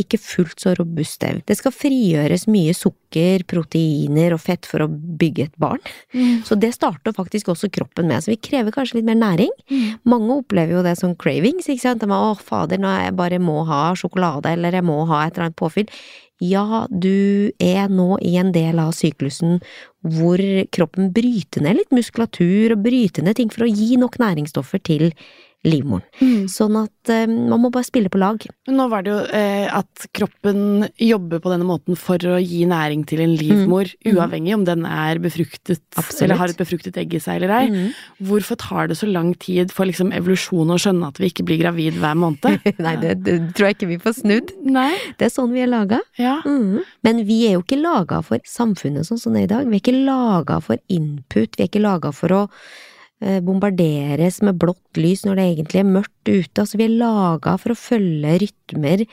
ikke 0.00 0.18
fullt 0.20 0.60
så 0.60 0.74
robuste. 0.76 1.30
Det 1.48 1.56
skal 1.56 1.74
frigjøres 1.74 2.44
mye 2.52 2.74
sukker, 2.76 3.46
proteiner 3.48 4.34
og 4.36 4.42
fett 4.44 4.68
for 4.68 4.84
å 4.84 4.90
bygge 4.90 5.46
et 5.48 5.56
barn. 5.60 5.80
Mm. 6.12 6.42
Så 6.46 6.58
det 6.60 6.74
starter 6.76 7.16
faktisk 7.16 7.48
også 7.52 7.70
kroppen 7.72 8.10
med, 8.10 8.24
så 8.24 8.34
vi 8.34 8.40
krever 8.40 8.74
kanskje 8.74 9.00
litt 9.00 9.08
mer 9.08 9.18
næring. 9.22 9.52
Mm. 9.72 9.96
Mange 10.12 10.38
opplever 10.42 10.76
jo 10.76 10.84
det 10.86 10.96
som 11.00 11.16
cravings, 11.16 11.70
ikke 11.72 11.86
sant. 11.86 12.04
De 12.04 12.10
er, 12.10 12.14
å 12.16 12.36
fader, 12.36 12.80
nå 12.82 12.92
jeg 12.92 13.16
bare 13.16 13.40
må 13.42 13.62
ha 13.68 13.88
sjokolade, 13.96 14.52
eller 14.52 14.76
jeg 14.76 14.86
må 14.86 15.00
ha 15.08 15.24
et 15.24 15.34
eller 15.34 15.48
annet 15.48 15.60
påfyll. 15.60 15.88
Ja, 16.44 16.84
du 16.92 17.48
er 17.62 17.88
nå 17.88 18.18
i 18.20 18.34
en 18.36 18.52
del 18.52 18.76
av 18.82 18.92
syklusen 18.92 19.62
hvor 20.04 20.40
kroppen 20.76 21.08
bryter 21.16 21.64
ned 21.64 21.80
litt 21.80 21.94
muskulatur 21.96 22.74
og 22.74 22.82
bryter 22.84 23.24
ned 23.24 23.38
ting 23.38 23.48
for 23.52 23.64
å 23.64 23.70
gi 23.70 23.96
nok 23.96 24.18
næringsstoffer 24.20 24.82
til 24.84 25.08
livmoren. 25.66 26.04
Mm. 26.22 26.46
Sånn 26.50 26.76
at 26.78 27.10
eh, 27.10 27.26
man 27.26 27.60
må 27.64 27.70
bare 27.74 27.86
spille 27.88 28.10
på 28.12 28.20
lag. 28.22 28.42
Nå 28.70 28.86
var 28.92 29.02
det 29.06 29.10
jo 29.12 29.18
eh, 29.34 29.66
at 29.74 30.06
kroppen 30.16 30.86
jobber 31.02 31.40
på 31.42 31.50
denne 31.52 31.66
måten 31.66 31.98
for 31.98 32.22
å 32.30 32.36
gi 32.38 32.62
næring 32.70 33.02
til 33.10 33.24
en 33.26 33.34
livmor, 33.36 33.90
Mm. 34.06 34.14
uavhengig 34.16 34.54
om 34.54 34.64
den 34.64 34.84
er 34.86 35.18
befruktet 35.22 35.80
Absolutt. 35.98 36.22
eller 36.22 36.38
har 36.38 36.52
et 36.52 36.58
befruktet 36.60 36.96
egg 37.00 37.14
i 37.14 37.20
seg 37.22 37.40
eller 37.42 37.52
ei. 37.56 37.66
Mm. 37.72 37.92
Hvorfor 38.28 38.56
tar 38.62 38.86
det 38.88 38.96
så 39.00 39.08
lang 39.10 39.32
tid 39.42 39.72
for 39.74 39.86
liksom 39.88 40.12
evolusjonen 40.14 40.74
å 40.74 40.78
skjønne 40.80 41.08
at 41.10 41.18
vi 41.20 41.30
ikke 41.32 41.44
blir 41.48 41.58
gravid 41.60 41.98
hver 42.00 42.14
måned? 42.18 42.62
Nei, 42.86 42.94
det, 43.02 43.16
det 43.26 43.36
tror 43.58 43.68
jeg 43.70 43.76
ikke 43.78 43.90
vi 43.90 43.98
får 44.06 44.16
snudd. 44.22 44.54
Nei. 44.64 44.92
Det 45.18 45.26
er 45.28 45.34
sånn 45.34 45.52
vi 45.54 45.64
er 45.66 45.70
laga. 45.72 46.00
Ja. 46.20 46.38
Mm. 46.46 46.80
Men 47.06 47.24
vi 47.26 47.40
er 47.48 47.56
jo 47.58 47.64
ikke 47.66 47.80
laga 47.82 48.22
for 48.26 48.38
samfunnet 48.46 49.08
sånn 49.08 49.18
som 49.20 49.34
det 49.34 49.44
er 49.44 49.48
i 49.50 49.52
dag. 49.56 49.66
Vi 49.70 49.80
er 49.80 49.82
ikke 49.84 49.98
laga 50.06 50.60
for 50.62 50.78
input, 50.92 51.56
vi 51.58 51.66
er 51.66 51.70
ikke 51.72 51.82
laga 51.84 52.12
for 52.14 52.36
å 52.36 52.42
bombarderes 53.16 54.42
med 54.44 54.58
blått 54.60 54.98
lys 55.00 55.22
når 55.24 55.38
det 55.38 55.44
egentlig 55.46 55.80
er 55.80 55.88
mørkt 55.88 56.28
ute. 56.28 56.60
Altså, 56.60 56.76
vi 56.76 56.84
er 56.84 56.98
laga 57.00 57.54
for 57.56 57.72
å 57.72 57.78
følge 57.80 58.34
rytmer 58.42 59.06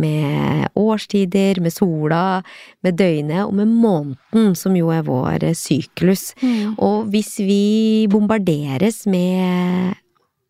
med 0.00 0.68
årstider, 0.78 1.60
med 1.60 1.74
sola, 1.74 2.42
med 2.84 2.98
døgnet 3.00 3.44
og 3.44 3.54
med 3.58 3.72
måneden, 3.72 4.54
som 4.58 4.76
jo 4.78 4.92
er 4.94 5.04
vår 5.06 5.46
eh, 5.50 5.56
syklus. 5.56 6.30
Mm. 6.42 6.76
Og 6.78 7.10
hvis 7.12 7.36
vi 7.42 8.06
bombarderes 8.10 9.04
med 9.10 9.98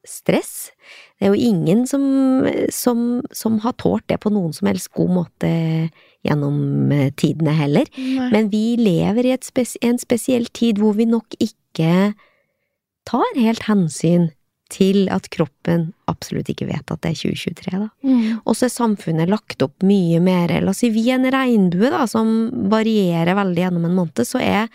stress 0.06 0.70
Det 1.20 1.28
er 1.28 1.34
jo 1.34 1.48
ingen 1.52 1.82
som, 1.84 2.02
som, 2.72 3.20
som 3.36 3.58
har 3.60 3.74
tålt 3.76 4.06
det 4.08 4.16
på 4.22 4.30
noen 4.32 4.54
som 4.56 4.70
helst 4.70 4.88
god 4.96 5.10
måte 5.12 5.50
gjennom 6.24 6.88
eh, 6.96 7.10
tidene 7.12 7.52
heller. 7.58 7.90
Nei. 7.92 8.30
Men 8.32 8.48
vi 8.48 8.78
lever 8.80 9.28
i 9.28 9.34
et 9.34 9.44
spes 9.44 9.76
en 9.84 10.00
spesiell 10.00 10.48
tid 10.56 10.80
hvor 10.80 10.96
vi 10.96 11.04
nok 11.04 11.36
ikke 11.36 12.14
tar 13.10 13.40
helt 13.40 13.66
hensyn 13.68 14.30
til 14.70 15.08
at 15.10 15.26
kroppen 15.34 15.88
absolutt 16.10 16.50
ikke 16.52 16.68
vet 16.68 16.92
at 16.92 17.00
det 17.02 17.10
er 17.10 17.18
2023, 17.18 17.72
da. 17.74 17.88
Mm. 18.06 18.38
Og 18.44 18.54
så 18.56 18.68
er 18.68 18.74
samfunnet 18.74 19.30
lagt 19.30 19.64
opp 19.66 19.82
mye 19.86 20.20
mer 20.22 20.52
La 20.62 20.70
oss 20.70 20.82
si 20.84 20.92
vi 20.94 21.08
er 21.10 21.18
en 21.18 21.30
regnbue, 21.34 21.90
da, 21.90 22.04
som 22.10 22.30
varierer 22.70 23.34
veldig 23.38 23.64
gjennom 23.64 23.88
en 23.88 23.96
måned, 23.98 24.22
så 24.26 24.38
er 24.42 24.68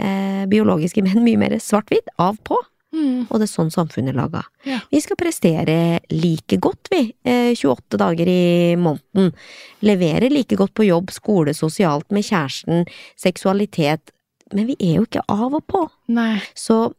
eh, 0.00 0.46
biologiske 0.48 1.04
menn 1.04 1.24
mye 1.26 1.42
mer 1.44 1.58
svart-hvitt, 1.60 2.08
av 2.22 2.40
på. 2.48 2.58
Mm. 2.96 3.26
Og 3.28 3.40
det 3.40 3.46
er 3.48 3.52
sånn 3.52 3.72
samfunnet 3.74 4.14
er 4.14 4.20
laga. 4.20 4.42
Ja. 4.64 4.80
Vi 4.92 5.02
skal 5.04 5.18
prestere 5.20 5.76
like 6.12 6.58
godt, 6.62 6.88
vi, 6.92 7.02
eh, 7.28 7.52
28 7.52 8.00
dager 8.00 8.30
i 8.30 8.76
måneden. 8.80 9.32
Levere 9.84 10.30
like 10.32 10.56
godt 10.56 10.74
på 10.74 10.86
jobb, 10.88 11.12
skole, 11.12 11.54
sosialt, 11.54 12.08
med 12.10 12.24
kjæresten, 12.24 12.86
seksualitet. 13.20 14.14
Men 14.54 14.68
vi 14.68 14.76
er 14.78 15.00
jo 15.00 15.06
ikke 15.08 15.24
av 15.28 15.56
og 15.58 15.64
på. 15.66 15.82
Nei. 16.14 16.38
Så 16.54 16.94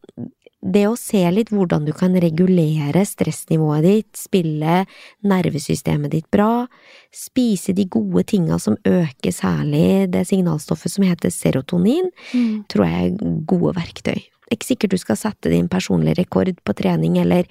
det 0.62 0.86
å 0.88 0.96
se 0.98 1.20
litt 1.30 1.52
hvordan 1.54 1.84
du 1.86 1.92
kan 1.94 2.16
regulere 2.18 3.04
stressnivået 3.06 3.84
ditt, 3.86 4.16
spille 4.18 4.80
nervesystemet 5.22 6.10
ditt 6.10 6.26
bra, 6.34 6.66
spise 7.14 7.72
de 7.76 7.84
gode 7.86 8.24
tinga 8.26 8.58
som 8.58 8.76
øker 8.84 9.30
særlig 9.34 10.10
det 10.10 10.24
signalstoffet 10.26 10.90
som 10.90 11.04
heter 11.06 11.30
serotonin, 11.30 12.10
Mm. 12.34 12.64
tror 12.68 12.84
jeg 12.86 13.12
er 13.12 13.40
gode 13.46 13.74
verktøy. 13.76 14.18
Er 14.50 14.56
ikke 14.56 14.66
sikkert 14.74 14.90
du 14.90 14.98
skal 14.98 15.16
sette 15.16 15.50
din 15.50 15.68
personlige 15.68 16.18
rekord 16.18 16.56
på 16.64 16.74
trening, 16.74 17.18
eller, 17.18 17.44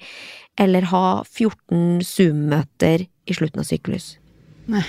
eller 0.58 0.82
ha 0.82 1.22
14 1.24 2.00
Zoom-møter 2.02 3.06
i 3.26 3.32
slutten 3.32 3.60
av 3.60 3.64
syklus. 3.64 4.18
Nei. 4.66 4.84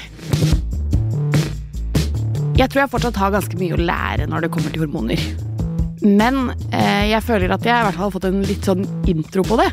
Jeg 2.58 2.68
tror 2.70 2.82
jeg 2.82 2.92
fortsatt 2.92 3.16
har 3.16 3.32
ganske 3.32 3.56
mye 3.56 3.78
å 3.78 3.80
lære 3.80 4.28
når 4.28 4.42
det 4.42 4.52
kommer 4.52 4.74
til 4.74 4.82
hormoner. 4.84 5.49
Men 6.06 6.52
eh, 6.72 7.10
jeg 7.12 7.26
føler 7.26 7.52
at 7.54 7.66
jeg 7.66 7.76
i 7.76 7.86
hvert 7.88 7.98
fall 7.98 8.08
har 8.08 8.16
fått 8.16 8.28
en 8.30 8.44
litt 8.48 8.68
sånn 8.68 8.86
intro 9.10 9.44
på 9.48 9.60
det. 9.60 9.70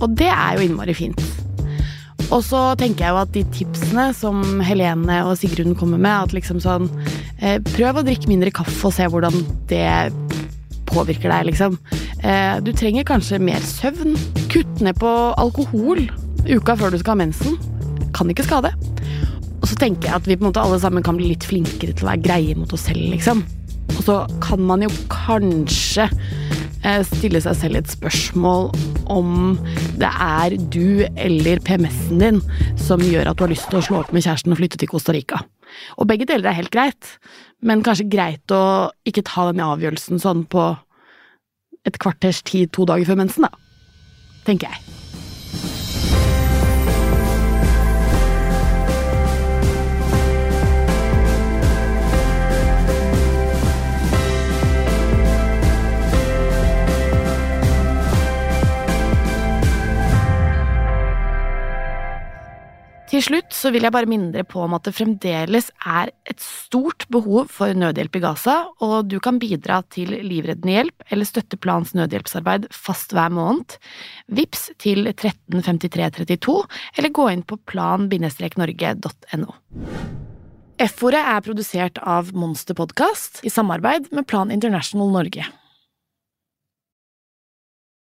Og 0.00 0.12
det 0.16 0.30
er 0.30 0.56
jo 0.56 0.66
innmari 0.66 0.94
fint. 0.96 1.20
Og 2.30 2.44
så 2.46 2.60
tenker 2.78 3.06
jeg 3.06 3.14
jo 3.14 3.20
at 3.24 3.32
de 3.34 3.42
tipsene 3.56 4.10
som 4.14 4.60
Helene 4.62 5.22
og 5.26 5.34
Sigrun 5.40 5.74
kommer 5.78 5.98
med, 5.98 6.28
at 6.28 6.34
liksom 6.36 6.60
sånn 6.62 6.86
eh, 7.42 7.58
Prøv 7.72 7.98
å 7.98 8.04
drikke 8.06 8.30
mindre 8.30 8.52
kaffe 8.54 8.86
og 8.86 8.94
se 8.94 9.08
hvordan 9.10 9.34
det 9.70 9.88
påvirker 10.90 11.30
deg, 11.30 11.50
liksom. 11.50 11.76
Eh, 12.22 12.56
du 12.62 12.72
trenger 12.76 13.06
kanskje 13.08 13.40
mer 13.42 13.62
søvn. 13.66 14.16
Kutt 14.52 14.82
ned 14.84 14.98
på 15.00 15.10
alkohol 15.40 16.06
uka 16.46 16.76
før 16.78 16.94
du 16.94 17.00
skal 17.02 17.16
ha 17.16 17.22
mensen. 17.24 17.58
Kan 18.16 18.30
ikke 18.30 18.46
skade. 18.46 18.72
Og 19.60 19.68
så 19.68 19.76
tenker 19.78 20.08
jeg 20.08 20.16
at 20.20 20.28
vi 20.28 20.38
på 20.38 20.44
en 20.44 20.50
måte 20.50 20.62
alle 20.62 20.80
sammen 20.82 21.04
kan 21.06 21.18
bli 21.18 21.32
litt 21.32 21.46
flinkere 21.46 21.94
til 21.94 22.06
å 22.06 22.12
være 22.12 22.24
greie 22.24 22.58
mot 22.58 22.70
oss 22.74 22.86
selv, 22.88 23.02
liksom. 23.12 23.42
Og 24.00 24.06
så 24.06 24.22
kan 24.40 24.62
man 24.64 24.80
jo 24.80 24.88
kanskje 25.12 26.06
eh, 26.08 27.02
stille 27.04 27.42
seg 27.44 27.56
selv 27.58 27.80
et 27.82 27.90
spørsmål 27.92 28.70
om 29.12 29.58
det 30.00 30.08
er 30.08 30.56
du 30.72 31.02
eller 31.20 31.60
PMS-en 31.66 32.22
din 32.22 32.38
som 32.80 33.04
gjør 33.04 33.28
at 33.28 33.36
du 33.36 33.44
har 33.44 33.52
lyst 33.52 33.68
til 33.68 33.76
å 33.76 33.84
slå 33.84 33.98
opp 34.00 34.14
med 34.16 34.24
kjæresten 34.24 34.56
og 34.56 34.60
flytte 34.62 34.80
til 34.80 34.88
Costa 34.88 35.12
Rica. 35.12 35.42
Og 36.00 36.08
begge 36.08 36.24
deler 36.30 36.48
er 36.48 36.56
helt 36.62 36.72
greit, 36.72 37.10
men 37.60 37.84
kanskje 37.84 38.08
greit 38.08 38.56
å 38.56 38.88
ikke 39.04 39.26
ta 39.28 39.50
den 39.50 39.60
avgjørelsen 39.66 40.22
sånn 40.24 40.46
på 40.48 40.70
et 41.84 42.00
kvarters 42.00 42.40
tid 42.40 42.72
to 42.72 42.88
dager 42.88 43.12
før 43.12 43.20
mensen, 43.20 43.44
da. 43.50 43.52
Tenker 44.48 44.72
jeg. 44.72 44.99
Til 63.20 63.34
slutt 63.34 63.52
så 63.52 63.68
vil 63.68 63.84
jeg 63.84 63.92
bare 63.92 64.08
minne 64.08 64.30
dere 64.32 64.46
på 64.48 64.62
om 64.64 64.72
at 64.72 64.86
det 64.86 64.94
fremdeles 64.96 65.66
er 65.84 66.08
et 66.24 66.40
stort 66.40 67.04
behov 67.12 67.50
for 67.52 67.68
nødhjelp 67.76 68.14
i 68.16 68.22
Gaza, 68.22 68.54
og 68.80 69.10
du 69.12 69.18
kan 69.20 69.36
bidra 69.36 69.82
til 69.92 70.14
livreddende 70.24 70.72
hjelp 70.72 71.04
eller 71.12 71.28
støtte 71.28 71.58
Plans 71.60 71.92
nødhjelpsarbeid 71.98 72.70
fast 72.72 73.12
hver 73.12 73.28
måned. 73.36 73.76
Vips 74.32 74.70
til 74.80 75.04
135332, 75.12 76.56
eller 76.96 77.12
gå 77.20 77.28
inn 77.34 77.44
på 77.44 77.60
plan-norge.no. 77.68 79.52
F-ordet 80.80 81.20
er 81.20 81.44
produsert 81.44 82.00
av 82.00 82.32
Monster 82.32 82.72
Podcast 82.72 83.44
i 83.44 83.52
samarbeid 83.52 84.08
med 84.16 84.32
Plan 84.32 84.48
International 84.48 85.12
Norge. 85.12 85.44